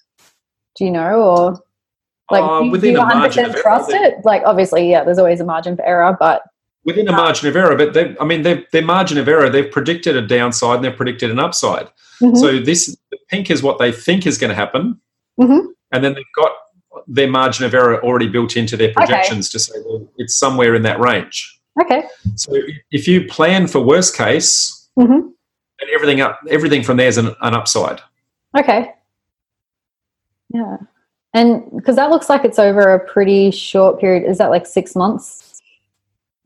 Do 0.76 0.85
you 0.85 0.91
know, 0.91 1.23
or 1.23 1.61
like 2.31 2.43
Uh, 2.45 2.79
do, 2.79 2.91
you 2.91 3.00
a 3.00 3.07
margin 3.07 3.47
of 3.47 3.55
error, 3.55 3.62
trust 3.62 3.91
it? 3.91 4.25
Like, 4.25 4.43
obviously, 4.45 4.91
yeah, 4.91 5.05
there's 5.05 5.19
always 5.19 5.41
a 5.41 5.45
margin 5.45 5.76
for 5.76 5.85
error, 5.85 6.17
but 6.19 6.43
within 6.87 7.09
a 7.09 7.12
margin 7.12 7.49
of 7.49 7.57
error, 7.57 7.76
but 7.76 7.93
they, 7.93 8.16
I 8.21 8.25
mean, 8.25 8.43
their 8.43 8.83
margin 8.83 9.19
of 9.19 9.28
error, 9.28 9.50
they've 9.50 9.71
predicted 9.71 10.16
a 10.16 10.23
downside 10.26 10.76
and 10.76 10.85
they've 10.85 10.97
predicted 10.97 11.31
an 11.31 11.38
upside. 11.40 11.88
Mhm. 12.23 12.37
So 12.37 12.59
this 12.61 12.97
the 13.11 13.19
pink 13.28 13.50
is 13.50 13.62
what 13.62 13.78
they 13.78 13.93
think 13.93 14.26
is 14.26 14.38
going 14.38 14.49
to 14.50 14.55
happen, 14.55 14.99
Mhm. 15.38 15.66
and 15.93 16.02
then 16.05 16.14
they've 16.14 16.25
got 16.35 16.52
their 17.09 17.28
margin 17.28 17.66
of 17.66 17.75
error 17.75 18.02
already 18.02 18.28
built 18.28 18.57
into 18.57 18.76
their 18.76 18.93
projections 18.93 19.50
to 19.50 19.59
say 19.59 19.75
well, 19.85 20.09
it's 20.16 20.35
somewhere 20.38 20.75
in 20.75 20.83
that 20.83 20.99
range. 20.99 21.61
okay, 21.83 22.05
So 22.37 22.52
if 22.90 23.07
you 23.07 23.26
plan 23.26 23.66
for 23.66 23.81
worst 23.81 24.16
case, 24.16 24.88
Mhm. 24.99 25.31
and 25.81 25.90
everything 25.95 26.21
up, 26.23 26.40
everything 26.49 26.83
from 26.83 26.97
there 26.97 27.09
is 27.09 27.19
an, 27.19 27.35
an 27.43 27.52
upside. 27.55 28.00
okay, 28.59 28.95
yeah, 30.55 30.76
and 31.35 31.64
because 31.76 31.97
that 31.97 32.11
looks 32.11 32.31
like 32.31 32.45
it's 32.45 32.59
over 32.59 32.95
a 32.95 33.00
pretty 33.00 33.50
short 33.50 34.00
period. 34.00 34.25
Is 34.31 34.38
that 34.38 34.50
like 34.50 34.66
six 34.66 34.95
months? 34.97 35.46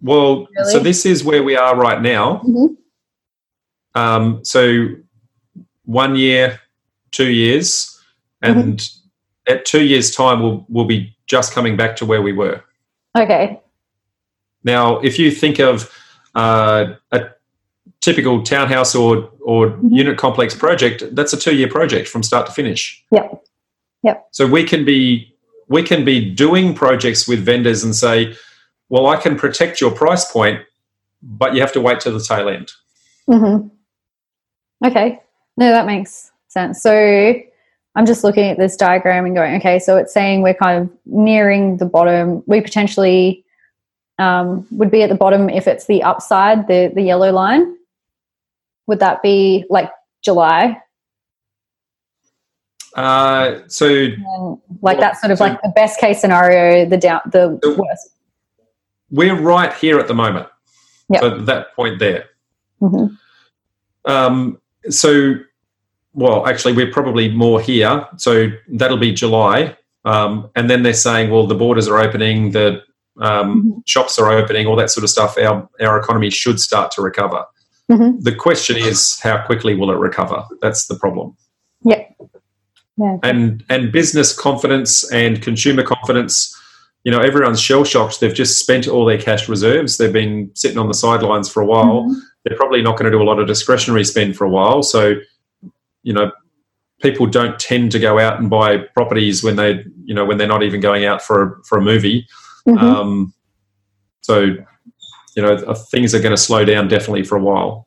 Well, 0.03 0.49
so 0.71 0.79
this 0.79 1.05
is 1.05 1.23
where 1.25 1.43
we 1.43 1.57
are 1.57 1.77
right 1.77 2.01
now. 2.01 2.41
Mhm. 2.47 2.77
Um, 3.95 4.45
so 4.45 4.89
one 5.85 6.17
year, 6.17 6.61
two 7.11 7.31
years, 7.31 7.99
and 8.43 8.79
Mm-hmm. 8.79 9.53
at 9.53 9.65
two 9.65 9.85
years' 9.85 10.15
time, 10.15 10.43
we'll 10.43 10.65
we'll 10.69 10.85
be 10.87 11.15
just 11.27 11.53
coming 11.53 11.77
back 11.77 11.97
to 11.97 12.07
where 12.07 12.23
we 12.23 12.33
were. 12.33 12.63
Okay, 13.19 13.59
Now, 14.65 14.99
if 15.01 15.19
you 15.19 15.31
think 15.31 15.59
of 15.59 15.91
uh, 16.35 16.95
a 17.13 17.21
typical 18.01 18.43
townhouse 18.43 18.95
or 18.95 19.31
or 19.41 19.71
Mhm. 19.71 19.89
unit 19.97 20.17
complex 20.19 20.55
project, 20.55 21.03
that's 21.15 21.33
a 21.33 21.37
two 21.37 21.55
year 21.57 21.69
project 21.69 22.09
from 22.09 22.23
start 22.23 22.47
to 22.47 22.53
finish. 22.53 23.03
Yep. 23.11 23.43
Yep. 24.05 24.29
So 24.31 24.47
we 24.47 24.65
can 24.65 24.85
be 24.85 25.35
we 25.69 25.83
can 25.83 26.05
be 26.05 26.21
doing 26.31 26.75
projects 26.75 27.29
with 27.29 27.41
vendors 27.45 27.85
and 27.85 27.95
say, 27.95 28.35
well, 28.91 29.07
I 29.07 29.17
can 29.17 29.37
protect 29.37 29.81
your 29.81 29.91
price 29.91 30.31
point, 30.31 30.61
but 31.23 31.55
you 31.55 31.61
have 31.63 31.73
to 31.73 31.81
wait 31.81 32.01
till 32.01 32.13
the 32.13 32.23
tail 32.25 32.49
end. 32.49 32.71
hmm 33.27 33.69
Okay. 34.85 35.21
No, 35.57 35.71
that 35.71 35.87
makes 35.87 36.31
sense. 36.49 36.83
So 36.83 37.35
I'm 37.97 38.07
just 38.07 38.25
looking 38.25 38.45
at 38.45 38.57
this 38.59 38.77
diagram 38.77 39.27
and 39.27 39.35
going, 39.35 39.57
okay, 39.57 39.79
so 39.79 39.97
it's 39.97 40.13
saying 40.13 40.43
we're 40.43 40.55
kind 40.55 40.83
of 40.83 40.91
nearing 41.07 41.77
the 41.77 41.85
bottom. 41.87 42.43
We 42.47 42.61
potentially 42.61 43.45
um, 44.19 44.67
would 44.71 44.91
be 44.91 45.03
at 45.03 45.09
the 45.11 45.15
bottom 45.17 45.49
if 45.51 45.67
it's 45.67 45.87
the 45.87 46.03
upside, 46.03 46.67
the, 46.69 46.91
the 46.95 47.03
yellow 47.03 47.31
line. 47.33 47.77
Would 48.87 49.01
that 49.01 49.23
be 49.23 49.65
like 49.71 49.91
July? 50.25 50.81
Uh, 52.97 53.61
so 53.69 54.09
like 54.83 54.99
that's 54.99 55.21
sort 55.21 55.31
of 55.31 55.39
so- 55.39 55.45
like 55.45 55.63
the 55.63 55.73
best 55.77 56.01
case 56.01 56.21
scenario, 56.21 56.89
the 56.89 56.97
down, 56.97 57.21
the 57.27 57.59
So- 57.63 57.75
worst. 57.77 58.11
We're 59.11 59.35
right 59.35 59.73
here 59.75 59.99
at 59.99 60.09
the 60.09 60.15
moment. 60.15 60.47
Yep. 61.11 61.21
So 61.21 61.39
that 61.41 61.75
point 61.75 61.99
there. 61.99 62.27
hmm 62.81 63.07
Um, 64.05 64.61
so, 64.89 65.35
well, 66.15 66.47
actually, 66.47 66.73
we're 66.73 66.93
probably 66.93 67.29
more 67.31 67.61
here. 67.61 68.07
So 68.17 68.49
that'll 68.69 68.97
be 68.97 69.13
July. 69.13 69.77
Um, 70.05 70.49
and 70.57 70.71
then 70.71 70.83
they're 70.83 70.95
saying, 70.95 71.31
well, 71.31 71.47
the 71.47 71.55
borders 71.55 71.87
are 71.89 71.99
opening, 71.99 72.53
the 72.53 72.83
um, 73.21 73.63
Mhm. 73.63 73.83
shops 73.87 74.19
are 74.19 74.31
opening, 74.31 74.67
all 74.67 74.77
that 74.77 74.91
sort 74.91 75.05
of 75.05 75.11
stuff. 75.11 75.37
Our, 75.37 75.69
our 75.81 75.99
economy 75.99 76.31
should 76.31 76.59
start 76.61 76.91
to 76.93 77.03
recover. 77.03 77.45
hmm 77.91 78.13
The 78.21 78.35
question 78.35 78.77
is, 78.77 79.19
how 79.21 79.45
quickly 79.45 79.75
will 79.75 79.91
it 79.91 79.99
recover? 79.99 80.43
That's 80.63 80.87
the 80.87 80.95
problem. 80.95 81.37
Yeah. 81.85 82.05
Yeah. 82.97 83.17
And 83.23 83.65
and 83.69 83.91
business 83.93 84.33
confidence 84.39 85.11
and 85.13 85.41
consumer 85.43 85.83
confidence, 85.83 86.55
you 87.05 87.11
know, 87.13 87.19
everyone's 87.21 87.61
shell 87.61 87.85
shocked. 87.85 88.21
They've 88.21 88.35
just 88.35 88.59
spent 88.59 88.87
all 88.87 89.05
their 89.07 89.21
cash 89.21 89.49
reserves. 89.49 89.97
They've 89.97 90.13
been 90.13 90.51
sitting 90.55 90.79
on 90.79 90.89
the 90.89 90.95
sidelines 90.95 91.49
for 91.49 91.63
a 91.63 91.67
while. 91.67 92.05
Mhm. 92.05 92.21
they're 92.45 92.57
probably 92.57 92.81
not 92.81 92.97
going 92.99 93.05
to 93.05 93.11
do 93.11 93.23
a 93.23 93.29
lot 93.31 93.39
of 93.39 93.47
discretionary 93.47 94.03
spend 94.03 94.35
for 94.35 94.45
a 94.45 94.49
while. 94.49 94.83
So, 94.83 95.17
you 96.03 96.15
know, 96.15 96.33
people 97.03 97.27
don't 97.27 97.59
tend 97.59 97.93
to 97.93 97.99
go 97.99 98.19
out 98.19 98.41
and 98.41 98.49
buy 98.49 98.79
properties 98.95 99.43
when 99.45 99.57
they, 99.57 99.85
you 100.05 100.15
know, 100.15 100.25
when 100.25 100.39
they're 100.39 100.49
not 100.49 100.63
even 100.63 100.81
going 100.81 101.05
out 101.05 101.21
for 101.21 101.43
a, 101.43 101.65
for 101.65 101.77
a 101.77 101.83
movie. 101.83 102.27
Mhm. 102.67 102.79
Um, 102.81 103.35
so, 104.23 104.41
you 105.37 105.43
know, 105.43 105.75
things 105.91 106.15
are 106.15 106.19
going 106.21 106.31
to 106.35 106.37
slow 106.39 106.65
down 106.65 106.89
definitely 106.89 107.25
for 107.25 107.37
a 107.37 107.43
while. 107.43 107.87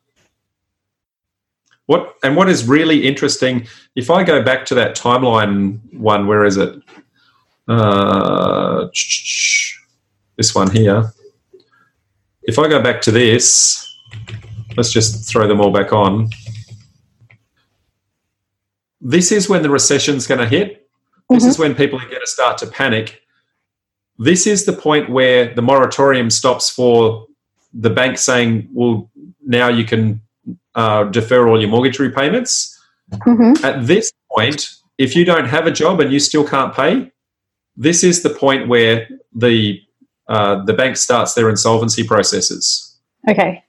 What 1.88 2.14
and 2.24 2.36
what 2.36 2.48
is 2.48 2.68
really 2.68 3.06
interesting, 3.08 3.68
if 3.96 4.10
I 4.10 4.24
go 4.24 4.42
back 4.42 4.66
to 4.68 4.76
that 4.76 4.96
timeline 4.96 5.80
one, 5.94 6.28
where 6.28 6.46
is 6.46 6.58
it? 6.58 6.76
Uh, 7.68 8.88
this 10.38 10.54
one 10.54 10.70
here. 10.72 11.12
If 12.44 12.60
I 12.60 12.68
go 12.68 12.82
back 12.82 13.02
to 13.04 13.12
this, 13.12 13.88
let's 14.76 14.92
just 14.92 15.30
throw 15.30 15.48
them 15.48 15.62
all 15.62 15.72
back 15.72 15.94
on. 15.94 16.30
This 19.02 19.32
is 19.32 19.50
when 19.50 19.62
the 19.64 19.70
recession's 19.70 20.28
going 20.28 20.40
to 20.40 20.48
hit. 20.48 20.88
This 21.30 21.44
Mhm. 21.44 21.48
is 21.50 21.60
when 21.60 21.76
people 21.76 22.00
are 22.00 22.06
going 22.08 22.22
to 22.22 22.28
start 22.28 22.58
to 22.60 22.68
panic. 22.68 23.22
This 24.20 24.46
is 24.46 24.66
the 24.66 24.74
point 24.74 25.10
where 25.10 25.54
the 25.54 25.62
moratorium 25.62 26.30
stops 26.30 26.70
for 26.70 27.28
the 27.74 27.90
bank 27.90 28.18
saying, 28.18 28.70
well, 28.74 29.10
now 29.46 29.68
you 29.70 29.86
can 29.86 30.22
uh, 30.76 31.04
defer 31.04 31.48
all 31.48 31.60
your 31.62 31.70
mortgage 31.70 32.00
repayments. 32.00 32.76
Mhm. 33.12 33.64
At 33.64 33.86
this 33.86 34.12
point, 34.36 34.72
if 34.98 35.16
you 35.16 35.24
don't 35.24 35.46
have 35.46 35.68
a 35.68 35.72
job 35.72 36.00
and 36.02 36.12
you 36.12 36.20
still 36.20 36.44
can't 36.44 36.74
pay, 36.74 37.12
this 37.76 38.04
is 38.04 38.24
the 38.24 38.30
point 38.30 38.68
where 38.68 39.08
the 39.34 39.82
uh, 40.28 40.64
the 40.64 40.74
bank 40.74 40.98
starts 40.98 41.34
their 41.34 41.50
insolvency 41.50 42.04
processes. 42.04 42.98
Okay. 43.28 43.64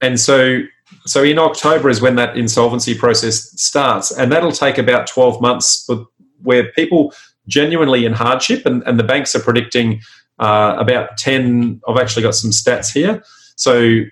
And 0.00 0.18
so, 0.18 0.60
so 1.06 1.22
in 1.22 1.38
October 1.38 1.88
is 1.88 2.00
when 2.00 2.16
that 2.16 2.36
insolvency 2.36 2.94
process 2.94 3.50
starts, 3.60 4.10
and 4.10 4.30
that'll 4.32 4.52
take 4.52 4.78
about 4.78 5.06
twelve 5.06 5.40
months. 5.40 5.84
But 5.86 6.04
where 6.42 6.70
people 6.72 7.12
genuinely 7.46 8.04
in 8.04 8.12
hardship, 8.12 8.66
and, 8.66 8.82
and 8.86 8.98
the 8.98 9.04
banks 9.04 9.34
are 9.34 9.40
predicting 9.40 10.00
uh, 10.38 10.76
about 10.78 11.16
ten. 11.16 11.80
I've 11.88 11.98
actually 11.98 12.22
got 12.22 12.34
some 12.34 12.50
stats 12.50 12.92
here. 12.92 13.22
So 13.56 14.02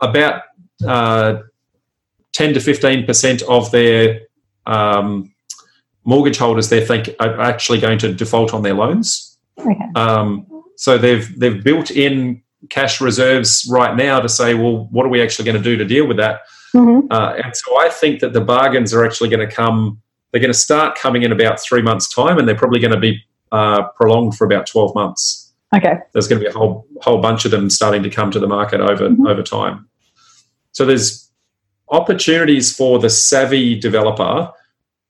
about 0.00 0.42
uh, 0.86 1.42
ten 2.32 2.54
to 2.54 2.60
fifteen 2.60 3.04
percent 3.04 3.42
of 3.42 3.70
their 3.70 4.20
um, 4.66 5.34
mortgage 6.08 6.38
holders, 6.38 6.70
they 6.70 6.84
think 6.84 7.10
are 7.20 7.38
actually 7.40 7.78
going 7.78 7.98
to 7.98 8.12
default 8.14 8.54
on 8.54 8.62
their 8.62 8.74
loans. 8.74 9.36
Okay. 9.58 9.74
Um, 9.94 10.46
so 10.76 10.96
they've 10.96 11.26
they've 11.38 11.62
built 11.62 11.90
in 11.90 12.42
cash 12.70 13.00
reserves 13.00 13.68
right 13.70 13.94
now 13.96 14.18
to 14.20 14.28
say, 14.28 14.54
well, 14.54 14.88
what 14.90 15.04
are 15.06 15.10
we 15.10 15.20
actually 15.22 15.44
going 15.44 15.62
to 15.62 15.62
do 15.70 15.76
to 15.76 15.84
deal 15.84 16.06
with 16.08 16.16
that? 16.16 16.40
hmm 16.72 17.00
Uh, 17.10 17.34
and 17.44 17.54
so 17.54 17.68
I 17.84 17.88
think 18.00 18.20
that 18.20 18.32
the 18.32 18.40
bargains 18.40 18.92
are 18.94 19.04
actually 19.04 19.28
going 19.28 19.46
to 19.48 19.54
come. 19.54 20.00
They're 20.30 20.40
going 20.40 20.52
to 20.52 20.58
start 20.68 20.98
coming 20.98 21.22
in 21.22 21.32
about 21.32 21.60
three 21.60 21.82
months' 21.82 22.08
time, 22.20 22.38
and 22.38 22.46
they're 22.46 22.62
probably 22.64 22.80
going 22.80 22.94
to 23.00 23.00
be 23.00 23.14
uh, 23.52 23.82
prolonged 23.98 24.36
for 24.36 24.44
about 24.46 24.66
twelve 24.66 24.94
months. 24.94 25.52
Okay. 25.76 25.94
There's 26.12 26.28
going 26.28 26.40
to 26.42 26.44
be 26.48 26.50
a 26.54 26.58
whole 26.58 26.86
whole 27.02 27.20
bunch 27.20 27.44
of 27.44 27.50
them 27.50 27.68
starting 27.70 28.02
to 28.02 28.10
come 28.10 28.30
to 28.30 28.40
the 28.40 28.46
market 28.58 28.80
over 28.80 29.08
Mhm. 29.10 29.28
over 29.30 29.42
time. 29.42 29.86
So 30.72 30.84
there's 30.86 31.30
opportunities 31.90 32.74
for 32.76 32.98
the 32.98 33.10
savvy 33.10 33.78
developer 33.78 34.52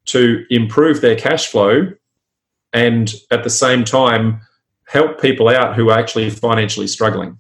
to 0.09 0.45
improve 0.51 1.01
their 1.01 1.17
cash 1.17 1.47
flow, 1.47 1.93
and 2.73 3.15
at 3.31 3.45
the 3.45 3.51
same 3.51 3.85
time 3.85 4.41
help 4.87 5.21
people 5.21 5.49
out 5.49 5.77
who 5.77 5.91
are 5.91 5.99
actually 5.99 6.31
financially 6.31 6.87
struggling. 6.87 7.39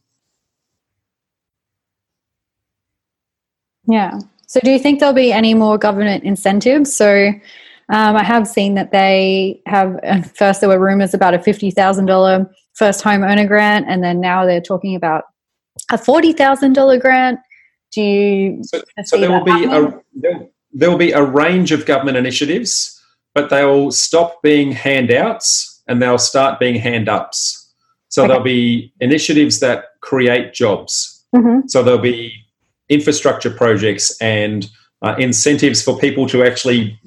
Yeah. 3.87 4.19
So, 4.47 4.61
do 4.61 4.71
you 4.71 4.79
think 4.79 5.01
there'll 5.01 5.15
be 5.15 5.33
any 5.33 5.55
more 5.55 5.79
government 5.79 6.25
incentives? 6.25 6.95
So, 6.95 7.33
um, 7.91 8.17
I 8.17 8.23
have 8.23 8.47
seen 8.47 8.75
that 8.75 8.93
they 8.93 9.63
have. 9.67 9.99
First, 10.35 10.61
there 10.61 10.69
were 10.69 10.79
rumors 10.79 11.15
about 11.15 11.35
a 11.35 11.39
fifty 11.39 11.71
thousand 11.71 12.07
dollar 12.07 12.51
first 12.75 13.03
home 13.03 13.25
owner 13.25 13.47
grant, 13.47 13.87
and 13.89 14.05
then 14.05 14.21
now 14.21 14.45
they're 14.45 14.61
talking 14.61 14.95
about 14.95 15.25
a 15.91 15.99
forty 15.99 16.33
thousand 16.33 16.75
dollar 16.75 16.99
grant. 16.99 17.41
Do 17.93 18.03
you? 18.03 18.61
So, 18.63 18.83
so 19.05 19.19
there 19.19 19.31
will 19.31 19.45
be 19.45 19.51
happening? 19.53 19.95
a 19.95 20.01
there, 20.15 20.48
there 20.79 20.89
will 20.89 20.97
be 20.97 21.11
a 21.11 21.25
range 21.25 21.73
of 21.73 21.87
government 21.87 22.17
initiatives, 22.17 23.03
but 23.35 23.51
they 23.51 23.65
will 23.65 23.91
stop 23.91 24.41
being 24.43 24.71
handouts 24.71 25.83
and 25.89 26.01
they'll 26.01 26.19
start 26.19 26.61
being 26.61 26.77
hand 26.77 27.09
ups. 27.09 27.73
So 28.11 28.23
okay. 28.23 28.29
there'll 28.29 28.45
be 28.45 28.93
initiatives 29.01 29.59
that 29.59 30.01
create 30.03 30.55
jobs. 30.55 31.25
Mm-hmm. 31.35 31.67
So 31.67 31.83
there'll 31.83 31.99
be 31.99 32.33
infrastructure 32.89 33.51
projects 33.51 34.17
and 34.21 34.71
uh, 35.03 35.17
incentives 35.19 35.83
for 35.83 35.99
people 35.99 36.29
to 36.29 36.45
actually 36.45 36.99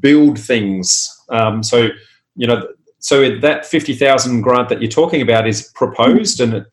build 0.00 0.38
things. 0.38 1.08
Um, 1.30 1.62
so, 1.62 1.88
you 2.36 2.46
know, 2.46 2.68
so 2.98 3.38
that 3.38 3.64
50,000 3.64 4.42
grant 4.42 4.68
that 4.68 4.82
you're 4.82 4.90
talking 4.90 5.22
about 5.22 5.48
is 5.48 5.70
proposed 5.74 6.40
and 6.40 6.52
they're, 6.52 6.66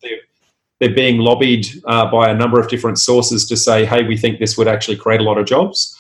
they're 0.82 0.94
being 0.94 1.20
lobbied 1.20 1.68
uh, 1.86 2.12
by 2.12 2.30
a 2.30 2.36
number 2.36 2.60
of 2.60 2.68
different 2.68 3.00
sources 3.00 3.46
to 3.46 3.56
say, 3.56 3.86
hey, 3.86 4.04
we 4.04 4.18
think 4.18 4.40
this 4.40 4.58
would 4.58 4.68
actually 4.68 4.98
create 4.98 5.22
a 5.22 5.24
lot 5.24 5.38
of 5.38 5.46
jobs. 5.46 5.98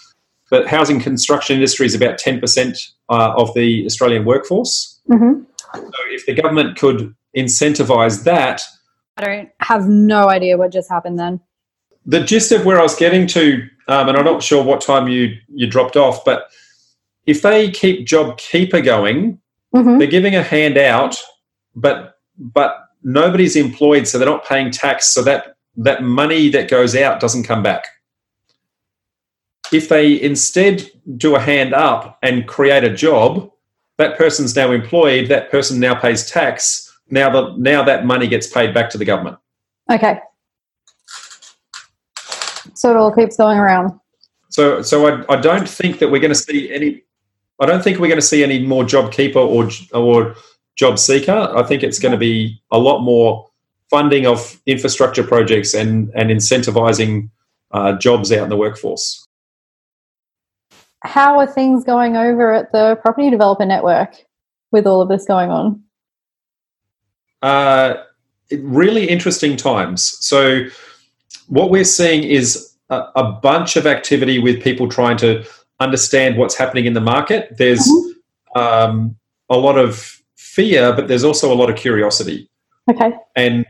But 0.51 0.67
housing 0.67 0.99
construction 0.99 1.55
industry 1.55 1.87
is 1.87 1.95
about 1.95 2.19
10% 2.19 2.91
uh, 3.09 3.33
of 3.35 3.51
the 3.55 3.83
Australian 3.85 4.25
workforce. 4.25 5.01
Mm-hmm. 5.09 5.43
So 5.73 5.91
if 6.09 6.25
the 6.27 6.35
government 6.35 6.77
could 6.77 7.15
incentivize 7.35 8.23
that. 8.25 8.61
I 9.17 9.23
don't 9.23 9.49
have 9.59 9.87
no 9.87 10.29
idea 10.29 10.57
what 10.57 10.71
just 10.71 10.89
happened 10.89 11.17
then. 11.17 11.39
The 12.05 12.23
gist 12.23 12.51
of 12.51 12.65
where 12.65 12.79
I 12.79 12.83
was 12.83 12.95
getting 12.95 13.27
to, 13.27 13.67
um, 13.87 14.09
and 14.09 14.17
I'm 14.17 14.25
not 14.25 14.43
sure 14.43 14.63
what 14.63 14.81
time 14.81 15.07
you, 15.07 15.35
you 15.53 15.67
dropped 15.67 15.95
off, 15.95 16.23
but 16.25 16.51
if 17.25 17.41
they 17.41 17.69
keep 17.69 18.07
JobKeeper 18.07 18.83
going, 18.83 19.39
mm-hmm. 19.73 19.97
they're 19.97 20.07
giving 20.07 20.35
a 20.35 20.43
handout, 20.43 21.17
but 21.75 22.15
but 22.37 22.87
nobody's 23.03 23.55
employed, 23.55 24.07
so 24.07 24.17
they're 24.17 24.27
not 24.27 24.45
paying 24.45 24.71
tax, 24.71 25.13
so 25.13 25.21
that 25.23 25.55
that 25.77 26.01
money 26.03 26.49
that 26.49 26.69
goes 26.69 26.95
out 26.95 27.19
doesn't 27.19 27.43
come 27.43 27.61
back. 27.61 27.85
If 29.71 29.87
they 29.89 30.21
instead 30.21 30.89
do 31.17 31.35
a 31.35 31.39
hand 31.39 31.73
up 31.73 32.19
and 32.21 32.47
create 32.47 32.83
a 32.83 32.93
job, 32.93 33.51
that 33.97 34.17
person's 34.17 34.55
now 34.55 34.71
employed, 34.71 35.29
that 35.29 35.51
person 35.51 35.79
now 35.79 35.95
pays 35.95 36.29
tax. 36.29 36.87
Now 37.09 37.29
the 37.29 37.55
now 37.57 37.83
that 37.83 38.05
money 38.05 38.27
gets 38.27 38.47
paid 38.47 38.73
back 38.73 38.89
to 38.91 38.97
the 38.97 39.05
government. 39.05 39.37
Okay. 39.89 40.19
So 42.73 42.91
it 42.91 42.97
all 42.97 43.11
keeps 43.11 43.37
going 43.37 43.57
around. 43.57 43.99
So 44.49 44.81
so 44.81 45.07
I, 45.07 45.33
I 45.33 45.39
don't 45.39 45.67
think 45.67 45.99
that 45.99 46.09
we're 46.09 46.21
going 46.21 46.33
to 46.33 46.35
see 46.35 46.71
any 46.71 47.03
I 47.59 47.65
don't 47.65 47.83
think 47.83 47.99
we're 47.99 48.07
going 48.07 48.19
to 48.19 48.25
see 48.25 48.43
any 48.43 48.65
more 48.65 48.83
JobKeeper 48.83 49.35
or 49.35 49.69
or 49.97 50.35
JobSeeker. 50.79 51.55
I 51.55 51.63
think 51.67 51.83
it's 51.83 51.99
going 51.99 52.13
to 52.13 52.17
be 52.17 52.61
a 52.71 52.79
lot 52.79 53.01
more 53.01 53.47
funding 53.89 54.25
of 54.25 54.59
infrastructure 54.65 55.23
projects 55.23 55.73
and 55.73 56.11
and 56.15 56.29
incentivizing 56.29 57.29
uh, 57.71 57.93
jobs 57.97 58.31
out 58.31 58.43
in 58.43 58.49
the 58.49 58.57
workforce 58.57 59.27
how 61.03 61.39
are 61.39 61.47
things 61.47 61.83
going 61.83 62.15
over 62.15 62.53
at 62.53 62.71
the 62.71 62.97
property 63.01 63.29
developer 63.29 63.65
network 63.65 64.15
with 64.71 64.85
all 64.85 65.01
of 65.01 65.09
this 65.09 65.25
going 65.25 65.49
on? 65.49 65.81
Uh, 67.41 67.95
really 68.59 69.09
interesting 69.09 69.57
times. 69.57 70.17
So, 70.19 70.65
what 71.47 71.71
we're 71.71 71.83
seeing 71.83 72.23
is 72.23 72.75
a, 72.89 73.03
a, 73.15 73.31
bunch 73.31 73.75
of 73.75 73.87
activity 73.87 74.39
with 74.39 74.61
people 74.61 74.87
trying 74.87 75.17
to 75.17 75.43
understand 75.79 76.37
what's 76.37 76.55
happening 76.55 76.85
in 76.85 76.93
the 76.93 77.01
market. 77.01 77.57
There's 77.57 77.79
mm-hmm. 77.79 78.59
um, 78.59 79.15
a 79.49 79.57
lot 79.57 79.77
of 79.77 80.21
fear, 80.37 80.93
but 80.93 81.07
there's 81.07 81.23
also 81.23 81.51
a 81.51 81.55
lot 81.55 81.69
of 81.69 81.75
curiosity. 81.75 82.49
Okay. 82.89 83.11
And 83.35 83.65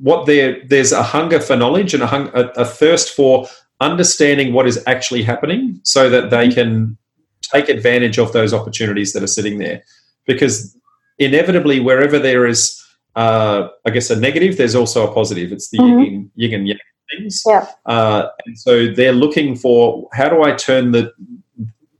what 0.00 0.26
there 0.26 0.64
there's 0.68 0.92
a 0.92 1.02
hunger 1.02 1.40
for 1.40 1.56
knowledge 1.56 1.94
and 1.94 2.02
a, 2.02 2.06
hung, 2.06 2.28
a, 2.28 2.46
a 2.56 2.64
thirst 2.64 3.14
for 3.14 3.48
understanding 3.80 4.52
what 4.52 4.66
is 4.66 4.82
actually 4.86 5.22
happening 5.22 5.80
so 5.82 6.10
that 6.10 6.30
they 6.30 6.50
can 6.50 6.96
take 7.40 7.68
advantage 7.68 8.18
of 8.18 8.32
those 8.32 8.52
opportunities 8.52 9.12
that 9.12 9.22
are 9.22 9.28
sitting 9.28 9.58
there. 9.58 9.82
Because 10.26 10.76
inevitably, 11.18 11.80
wherever 11.80 12.18
there 12.18 12.46
is, 12.46 12.80
uh, 13.16 13.68
I 13.86 13.90
guess, 13.90 14.10
a 14.10 14.16
negative, 14.16 14.56
there's 14.56 14.74
also 14.74 15.10
a 15.10 15.12
positive. 15.12 15.52
It's 15.52 15.70
the 15.70 15.78
mm-hmm. 15.78 16.00
yin, 16.00 16.30
yin 16.36 16.54
and 16.54 16.68
yang 16.68 16.78
things. 17.10 17.42
Yeah. 17.46 17.66
Uh, 17.86 18.28
and 18.46 18.58
so 18.58 18.92
they're 18.92 19.12
looking 19.12 19.56
for 19.56 20.08
how 20.12 20.28
do 20.28 20.42
I 20.42 20.52
turn 20.52 20.92
the 20.92 21.12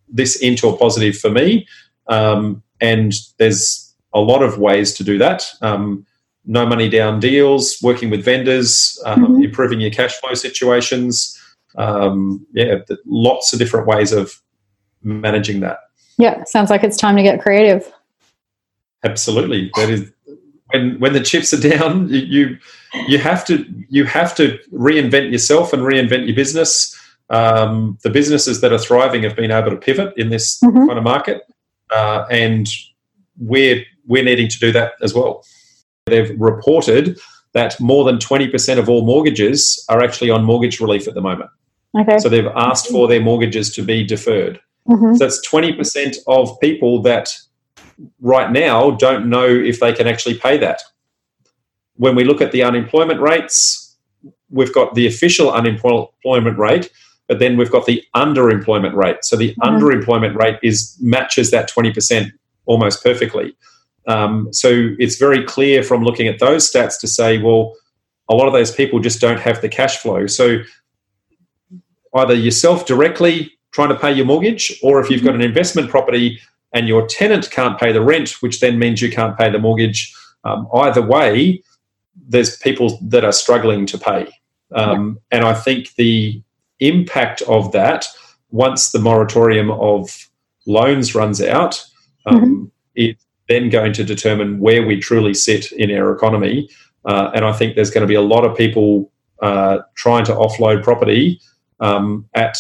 this 0.08 0.36
into 0.36 0.68
a 0.68 0.76
positive 0.76 1.16
for 1.16 1.30
me? 1.30 1.66
Um, 2.08 2.62
and 2.80 3.12
there's 3.38 3.94
a 4.12 4.20
lot 4.20 4.42
of 4.42 4.58
ways 4.58 4.92
to 4.94 5.04
do 5.04 5.18
that. 5.18 5.44
Um, 5.60 6.04
no 6.46 6.66
money 6.66 6.88
down 6.88 7.20
deals, 7.20 7.78
working 7.82 8.10
with 8.10 8.24
vendors, 8.24 9.00
um, 9.04 9.24
mm-hmm. 9.24 9.44
improving 9.44 9.80
your 9.80 9.90
cash 9.90 10.14
flow 10.14 10.34
situations, 10.34 11.39
um, 11.76 12.46
yeah, 12.52 12.76
lots 13.06 13.52
of 13.52 13.58
different 13.58 13.86
ways 13.86 14.12
of 14.12 14.40
managing 15.02 15.60
that. 15.60 15.78
Yeah, 16.18 16.44
sounds 16.44 16.70
like 16.70 16.84
it's 16.84 16.96
time 16.96 17.16
to 17.16 17.22
get 17.22 17.40
creative. 17.40 17.92
Absolutely, 19.04 19.70
that 19.76 19.88
is 19.88 20.10
when 20.72 20.98
when 21.00 21.12
the 21.12 21.20
chips 21.20 21.52
are 21.52 21.60
down, 21.60 22.08
you 22.10 22.58
you 23.08 23.18
have 23.18 23.44
to 23.46 23.64
you 23.88 24.04
have 24.04 24.34
to 24.36 24.58
reinvent 24.72 25.32
yourself 25.32 25.72
and 25.72 25.82
reinvent 25.82 26.26
your 26.26 26.36
business. 26.36 26.96
Um, 27.30 27.96
the 28.02 28.10
businesses 28.10 28.60
that 28.60 28.72
are 28.72 28.78
thriving 28.78 29.22
have 29.22 29.36
been 29.36 29.52
able 29.52 29.70
to 29.70 29.76
pivot 29.76 30.12
in 30.16 30.30
this 30.30 30.60
mm-hmm. 30.60 30.86
kind 30.86 30.98
of 30.98 31.04
market, 31.04 31.42
uh, 31.90 32.26
and 32.30 32.68
we're 33.38 33.84
we're 34.06 34.24
needing 34.24 34.48
to 34.48 34.58
do 34.58 34.72
that 34.72 34.94
as 35.00 35.14
well. 35.14 35.44
They've 36.06 36.34
reported 36.40 37.18
that 37.52 37.80
more 37.80 38.04
than 38.04 38.18
20% 38.18 38.78
of 38.78 38.88
all 38.88 39.04
mortgages 39.04 39.84
are 39.88 40.02
actually 40.02 40.30
on 40.30 40.44
mortgage 40.44 40.80
relief 40.80 41.08
at 41.08 41.14
the 41.14 41.20
moment. 41.20 41.50
Okay. 41.98 42.18
So 42.18 42.28
they've 42.28 42.46
asked 42.46 42.88
for 42.88 43.08
their 43.08 43.20
mortgages 43.20 43.74
to 43.74 43.82
be 43.82 44.04
deferred. 44.04 44.60
Mm-hmm. 44.88 45.14
So 45.14 45.24
that's 45.24 45.46
20% 45.48 46.16
of 46.26 46.58
people 46.60 47.02
that 47.02 47.36
right 48.20 48.50
now 48.50 48.92
don't 48.92 49.28
know 49.28 49.46
if 49.46 49.80
they 49.80 49.92
can 49.92 50.06
actually 50.06 50.38
pay 50.38 50.56
that. 50.58 50.82
When 51.96 52.14
we 52.14 52.24
look 52.24 52.40
at 52.40 52.52
the 52.52 52.62
unemployment 52.62 53.20
rates, 53.20 53.96
we've 54.48 54.72
got 54.72 54.94
the 54.94 55.06
official 55.06 55.50
unemployment 55.52 56.58
rate, 56.58 56.90
but 57.28 57.38
then 57.38 57.56
we've 57.56 57.70
got 57.70 57.86
the 57.86 58.02
underemployment 58.16 58.94
rate. 58.94 59.24
So 59.24 59.36
the 59.36 59.54
mm-hmm. 59.54 59.76
underemployment 59.76 60.36
rate 60.36 60.58
is 60.62 60.96
matches 61.00 61.50
that 61.50 61.70
20% 61.70 62.32
almost 62.66 63.02
perfectly. 63.02 63.54
Um, 64.06 64.48
so 64.52 64.90
it's 64.98 65.16
very 65.16 65.44
clear 65.44 65.82
from 65.82 66.02
looking 66.02 66.26
at 66.26 66.38
those 66.38 66.70
stats 66.70 66.98
to 67.00 67.08
say, 67.08 67.38
well, 67.38 67.74
a 68.28 68.34
lot 68.34 68.46
of 68.46 68.52
those 68.52 68.70
people 68.70 69.00
just 69.00 69.20
don't 69.20 69.40
have 69.40 69.60
the 69.60 69.68
cash 69.68 69.98
flow. 69.98 70.26
So 70.26 70.58
either 72.14 72.34
yourself 72.34 72.86
directly 72.86 73.52
trying 73.72 73.88
to 73.88 73.98
pay 73.98 74.12
your 74.12 74.26
mortgage, 74.26 74.78
or 74.82 75.00
if 75.00 75.10
you've 75.10 75.24
got 75.24 75.34
an 75.34 75.40
investment 75.40 75.90
property 75.90 76.40
and 76.72 76.88
your 76.88 77.06
tenant 77.06 77.50
can't 77.50 77.78
pay 77.78 77.92
the 77.92 78.02
rent, 78.02 78.30
which 78.40 78.60
then 78.60 78.78
means 78.78 79.00
you 79.00 79.10
can't 79.10 79.36
pay 79.38 79.50
the 79.50 79.58
mortgage. 79.58 80.14
Um, 80.44 80.68
either 80.74 81.02
way, 81.02 81.62
there's 82.28 82.56
people 82.58 82.98
that 83.02 83.24
are 83.24 83.32
struggling 83.32 83.86
to 83.86 83.98
pay. 83.98 84.28
Um, 84.74 85.18
and 85.30 85.44
I 85.44 85.54
think 85.54 85.94
the 85.94 86.42
impact 86.78 87.42
of 87.42 87.72
that, 87.72 88.06
once 88.50 88.92
the 88.92 88.98
moratorium 88.98 89.70
of 89.70 90.28
loans 90.66 91.14
runs 91.14 91.42
out, 91.42 91.84
um, 92.26 92.40
mm-hmm. 92.40 92.64
it's 92.94 93.24
then 93.48 93.68
going 93.68 93.92
to 93.92 94.04
determine 94.04 94.60
where 94.60 94.86
we 94.86 95.00
truly 95.00 95.34
sit 95.34 95.72
in 95.72 95.90
our 95.90 96.14
economy. 96.14 96.68
Uh, 97.04 97.30
and 97.34 97.44
I 97.44 97.52
think 97.52 97.74
there's 97.74 97.90
going 97.90 98.02
to 98.02 98.08
be 98.08 98.14
a 98.14 98.20
lot 98.20 98.44
of 98.44 98.56
people 98.56 99.10
uh, 99.42 99.78
trying 99.96 100.24
to 100.26 100.32
offload 100.32 100.84
property 100.84 101.40
um, 101.80 102.28
at 102.34 102.56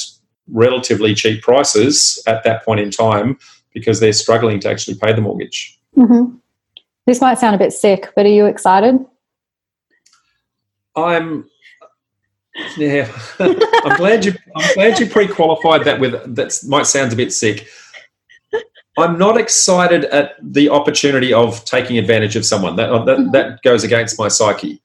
relatively 0.48 1.14
cheap 1.14 1.42
prices 1.42 2.22
at 2.26 2.42
that 2.44 2.64
point 2.64 2.80
in 2.80 2.90
time 2.90 3.38
because 3.72 4.00
they're 4.00 4.12
struggling 4.12 4.60
to 4.60 4.68
actually 4.68 4.96
pay 4.96 5.12
the 5.12 5.20
mortgage. 5.20 5.78
Mm-hmm. 5.96 6.36
This 7.06 7.20
might 7.20 7.38
sound 7.38 7.54
a 7.54 7.58
bit 7.58 7.72
sick, 7.72 8.12
but 8.14 8.26
are 8.26 8.30
you 8.30 8.46
excited? 8.46 9.04
I'm. 10.96 11.48
Yeah, 12.76 13.10
I'm 13.38 13.96
glad 13.96 14.24
you. 14.24 14.32
I'm 14.56 14.74
glad 14.74 14.98
you 14.98 15.06
pre-qualified 15.06 15.84
that 15.84 16.00
with 16.00 16.12
that. 16.34 16.58
Might 16.68 16.86
sound 16.86 17.12
a 17.12 17.16
bit 17.16 17.32
sick. 17.32 17.68
I'm 18.98 19.18
not 19.18 19.38
excited 19.38 20.04
at 20.06 20.34
the 20.42 20.68
opportunity 20.68 21.32
of 21.32 21.64
taking 21.64 21.96
advantage 21.96 22.36
of 22.36 22.44
someone. 22.44 22.76
That 22.76 22.90
that, 23.06 23.18
mm-hmm. 23.18 23.30
that 23.32 23.62
goes 23.62 23.84
against 23.84 24.18
my 24.18 24.28
psyche. 24.28 24.82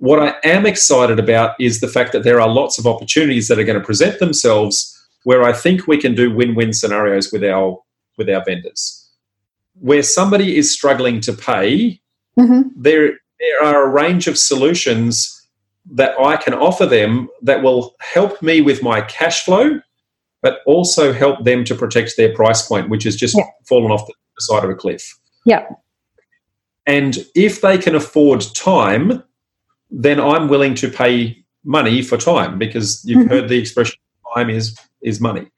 What 0.00 0.18
I 0.18 0.34
am 0.44 0.64
excited 0.64 1.18
about 1.18 1.54
is 1.60 1.80
the 1.80 1.88
fact 1.88 2.12
that 2.12 2.24
there 2.24 2.40
are 2.40 2.48
lots 2.48 2.78
of 2.78 2.86
opportunities 2.86 3.48
that 3.48 3.58
are 3.58 3.64
going 3.64 3.78
to 3.78 3.84
present 3.84 4.18
themselves 4.18 4.96
where 5.24 5.42
I 5.42 5.52
think 5.52 5.86
we 5.86 5.98
can 5.98 6.14
do 6.14 6.34
win-win 6.34 6.72
scenarios 6.72 7.30
with 7.30 7.44
our 7.44 7.78
with 8.16 8.28
our 8.30 8.42
vendors. 8.44 8.96
Where 9.74 10.02
somebody 10.02 10.56
is 10.56 10.72
struggling 10.72 11.20
to 11.20 11.34
pay, 11.34 12.00
mm-hmm. 12.38 12.62
there 12.76 13.12
there 13.38 13.62
are 13.62 13.84
a 13.84 13.88
range 13.88 14.26
of 14.26 14.38
solutions 14.38 15.36
that 15.92 16.18
I 16.18 16.36
can 16.36 16.54
offer 16.54 16.86
them 16.86 17.28
that 17.42 17.62
will 17.62 17.94
help 18.00 18.40
me 18.40 18.62
with 18.62 18.82
my 18.82 19.02
cash 19.02 19.44
flow, 19.44 19.80
but 20.40 20.60
also 20.64 21.12
help 21.12 21.44
them 21.44 21.62
to 21.64 21.74
protect 21.74 22.16
their 22.16 22.34
price 22.34 22.66
point, 22.66 22.88
which 22.88 23.04
has 23.04 23.16
just 23.16 23.36
yeah. 23.36 23.44
fallen 23.68 23.90
off 23.90 24.06
the 24.06 24.14
side 24.38 24.64
of 24.64 24.70
a 24.70 24.74
cliff. 24.74 25.18
Yeah. 25.44 25.66
And 26.86 27.18
if 27.34 27.60
they 27.60 27.76
can 27.76 27.94
afford 27.94 28.44
time, 28.54 29.22
then 29.90 30.20
I'm 30.20 30.48
willing 30.48 30.74
to 30.76 30.88
pay 30.88 31.36
money 31.64 32.02
for 32.02 32.16
time 32.16 32.58
because 32.58 33.04
you've 33.04 33.28
heard 33.28 33.48
the 33.48 33.58
expression 33.58 33.96
time 34.34 34.50
is 34.50 34.78
is 35.02 35.20
money. 35.20 35.50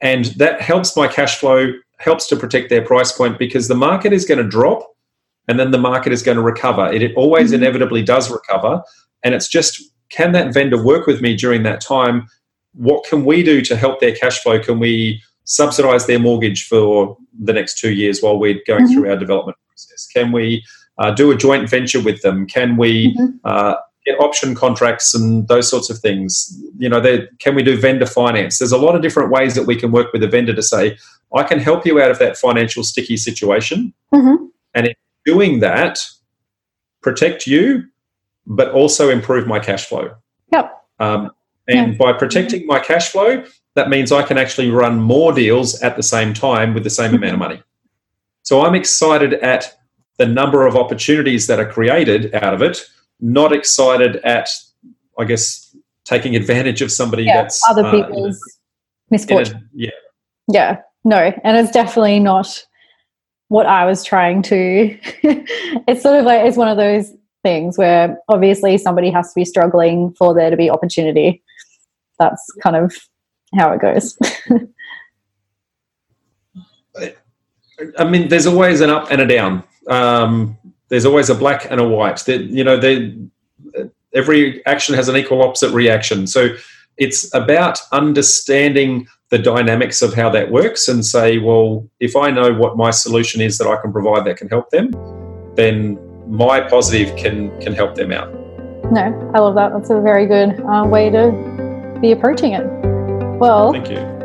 And 0.00 0.26
that 0.36 0.60
helps 0.60 0.96
my 0.96 1.06
cash 1.08 1.38
flow 1.38 1.72
helps 1.98 2.26
to 2.28 2.36
protect 2.36 2.70
their 2.70 2.82
price 2.84 3.12
point 3.12 3.38
because 3.38 3.68
the 3.68 3.74
market 3.74 4.12
is 4.12 4.24
going 4.24 4.38
to 4.38 4.48
drop 4.48 4.86
and 5.48 5.58
then 5.60 5.70
the 5.70 5.78
market 5.78 6.12
is 6.12 6.22
going 6.22 6.36
to 6.36 6.42
recover. 6.42 6.90
It, 6.92 7.02
it 7.02 7.14
always 7.16 7.50
Mhm. 7.50 7.56
inevitably 7.56 8.02
does 8.02 8.30
recover. 8.30 8.82
And 9.22 9.34
it's 9.34 9.48
just 9.48 9.82
can 10.08 10.32
that 10.32 10.52
vendor 10.54 10.82
work 10.82 11.06
with 11.06 11.20
me 11.20 11.36
during 11.36 11.62
that 11.64 11.80
time? 11.80 12.26
What 12.74 13.04
can 13.04 13.24
we 13.24 13.42
do 13.42 13.60
to 13.62 13.76
help 13.76 14.00
their 14.00 14.14
cash 14.14 14.38
flow? 14.42 14.58
Can 14.58 14.78
we 14.80 15.22
subsidize 15.44 16.06
their 16.06 16.18
mortgage 16.18 16.66
for 16.66 17.16
the 17.38 17.52
next 17.52 17.78
two 17.78 17.92
years 17.92 18.22
while 18.22 18.38
we're 18.38 18.60
going 18.66 18.86
Mhm. 18.86 18.92
through 18.94 19.10
our 19.10 19.16
development 19.16 19.56
process? 19.68 20.06
Can 20.12 20.32
we 20.32 20.64
uh, 21.00 21.10
do 21.10 21.30
a 21.30 21.36
joint 21.36 21.68
venture 21.68 22.00
with 22.00 22.22
them 22.22 22.46
can 22.46 22.76
we 22.76 23.16
Mhm. 23.18 23.40
uh, 23.44 23.74
get 24.06 24.18
option 24.20 24.54
contracts 24.54 25.14
and 25.14 25.46
those 25.48 25.68
sorts 25.68 25.90
of 25.90 25.98
things. 25.98 26.56
You 26.78 26.88
know, 26.88 27.00
can 27.38 27.54
we 27.54 27.62
do 27.62 27.76
vendor 27.76 28.06
finance? 28.06 28.58
There's 28.58 28.72
a 28.72 28.78
lot 28.78 28.94
of 28.94 29.02
different 29.02 29.30
ways 29.30 29.54
that 29.54 29.66
we 29.66 29.76
can 29.76 29.90
work 29.92 30.12
with 30.12 30.22
a 30.22 30.28
vendor 30.28 30.54
to 30.54 30.62
say, 30.62 30.96
I 31.34 31.42
can 31.42 31.58
help 31.58 31.84
you 31.84 32.00
out 32.00 32.10
of 32.10 32.18
that 32.18 32.36
financial 32.38 32.82
sticky 32.82 33.16
situation. 33.18 33.92
Mhm. 34.14 34.48
And 34.74 34.86
in 34.86 34.94
doing 35.26 35.60
that, 35.60 35.98
protect 37.02 37.46
you, 37.46 37.84
but 38.46 38.70
also 38.72 39.10
improve 39.10 39.46
my 39.46 39.58
cash 39.58 39.84
flow. 39.86 40.12
Yep. 40.52 40.72
Um, 40.98 41.30
and 41.68 41.96
by 41.98 42.12
protecting 42.12 42.66
my 42.66 42.78
cash 42.78 43.10
flow, 43.10 43.44
that 43.74 43.88
means 43.88 44.10
I 44.12 44.22
can 44.22 44.38
actually 44.38 44.70
run 44.70 45.00
more 45.00 45.32
deals 45.32 45.80
at 45.82 45.96
the 45.96 46.02
same 46.02 46.34
time 46.34 46.74
with 46.74 46.84
the 46.84 46.90
same 46.90 47.14
amount 47.14 47.34
of 47.34 47.38
money. 47.38 47.62
So 48.42 48.62
I'm 48.64 48.74
excited 48.74 49.34
at 49.34 49.76
the 50.20 50.26
number 50.26 50.66
of 50.66 50.76
opportunities 50.76 51.46
that 51.46 51.58
are 51.58 51.64
created 51.64 52.34
out 52.34 52.52
of 52.52 52.60
it, 52.60 52.84
not 53.20 53.54
excited 53.54 54.16
at, 54.16 54.50
I 55.18 55.24
guess, 55.24 55.74
taking 56.04 56.36
advantage 56.36 56.82
of 56.82 56.92
somebody 56.92 57.24
Yeah, 57.24 57.40
that's 57.40 57.66
other 57.66 57.86
uh, 57.86 57.90
people's 57.90 58.36
in 58.36 58.50
misfortune. 59.12 59.56
a- 59.56 59.60
yeah, 59.72 59.90
Yeah, 60.46 60.76
no, 61.04 61.32
and 61.42 61.56
it's 61.56 61.70
definitely 61.70 62.20
not 62.20 62.62
what 63.48 63.64
I 63.64 63.86
was 63.86 64.04
trying 64.04 64.42
to. 64.42 64.98
it's 65.22 66.02
sort 66.02 66.18
of 66.18 66.26
like 66.26 66.46
it's 66.46 66.58
one 66.58 66.68
of 66.68 66.76
those 66.76 67.14
things 67.42 67.78
where 67.78 68.18
obviously 68.28 68.76
somebody 68.76 69.10
has 69.10 69.32
to 69.32 69.40
be 69.40 69.46
struggling 69.46 70.12
for 70.18 70.34
there 70.34 70.50
to 70.50 70.56
be 70.56 70.68
opportunity. 70.68 71.42
That's 72.18 72.44
kind 72.62 72.76
of 72.76 72.94
how 73.56 73.72
it 73.72 73.80
goes. 73.80 74.18
I 77.98 78.04
mean, 78.04 78.28
there's 78.28 78.46
always 78.46 78.80
an 78.80 78.90
up 78.90 79.10
and 79.10 79.20
a 79.20 79.26
down. 79.26 79.64
Um, 79.88 80.56
there's 80.88 81.06
always 81.06 81.30
a 81.30 81.34
black 81.34 81.70
and 81.70 81.80
a 81.80 81.88
white. 81.88 82.18
That 82.26 82.42
you 82.42 82.64
know, 82.64 82.76
they, 82.76 83.16
every 84.14 84.64
action 84.66 84.94
has 84.94 85.08
an 85.08 85.16
equal 85.16 85.42
opposite 85.42 85.70
reaction. 85.72 86.26
So 86.26 86.54
it's 86.96 87.32
about 87.34 87.80
understanding 87.92 89.08
the 89.30 89.38
dynamics 89.38 90.02
of 90.02 90.12
how 90.12 90.28
that 90.30 90.50
works 90.50 90.88
and 90.88 91.04
say, 91.04 91.38
well, 91.38 91.88
if 92.00 92.16
I 92.16 92.30
know 92.30 92.52
what 92.52 92.76
my 92.76 92.90
solution 92.90 93.40
is 93.40 93.58
that 93.58 93.66
I 93.66 93.80
can 93.80 93.92
provide 93.92 94.24
that 94.26 94.36
can 94.36 94.48
help 94.48 94.70
them, 94.70 94.90
then 95.54 95.98
my 96.28 96.60
positive 96.60 97.16
can 97.16 97.58
can 97.60 97.72
help 97.74 97.94
them 97.94 98.12
out. 98.12 98.32
no, 98.92 99.32
I 99.34 99.38
love 99.38 99.54
that. 99.54 99.72
That's 99.72 99.90
a 99.90 100.00
very 100.00 100.26
good 100.26 100.60
uh, 100.60 100.84
way 100.86 101.10
to 101.10 101.98
be 102.00 102.12
approaching 102.12 102.52
it. 102.52 102.64
Well, 103.38 103.72
Thank 103.72 103.90
you. 103.90 104.19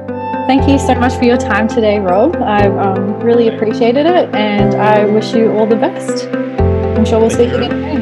Thank 0.48 0.70
you 0.70 0.78
so 0.80 0.96
much 0.96 1.14
for 1.14 1.26
your 1.26 1.38
time 1.38 1.68
today, 1.68 2.00
Rob. 2.00 2.36
I've 2.38 2.78
um, 2.78 3.20
really 3.20 3.48
appreciated 3.48 4.06
it, 4.06 4.34
and 4.34 4.76
I 4.76 5.06
wish 5.06 5.34
you 5.34 5.52
all 5.54 5.66
the 5.66 5.76
best. 5.76 6.28
I'm 6.28 7.06
sure 7.06 7.20
we'll 7.20 7.30
Thank 7.30 7.52
speak 7.52 7.60
you. 7.60 7.66
again. 7.66 7.95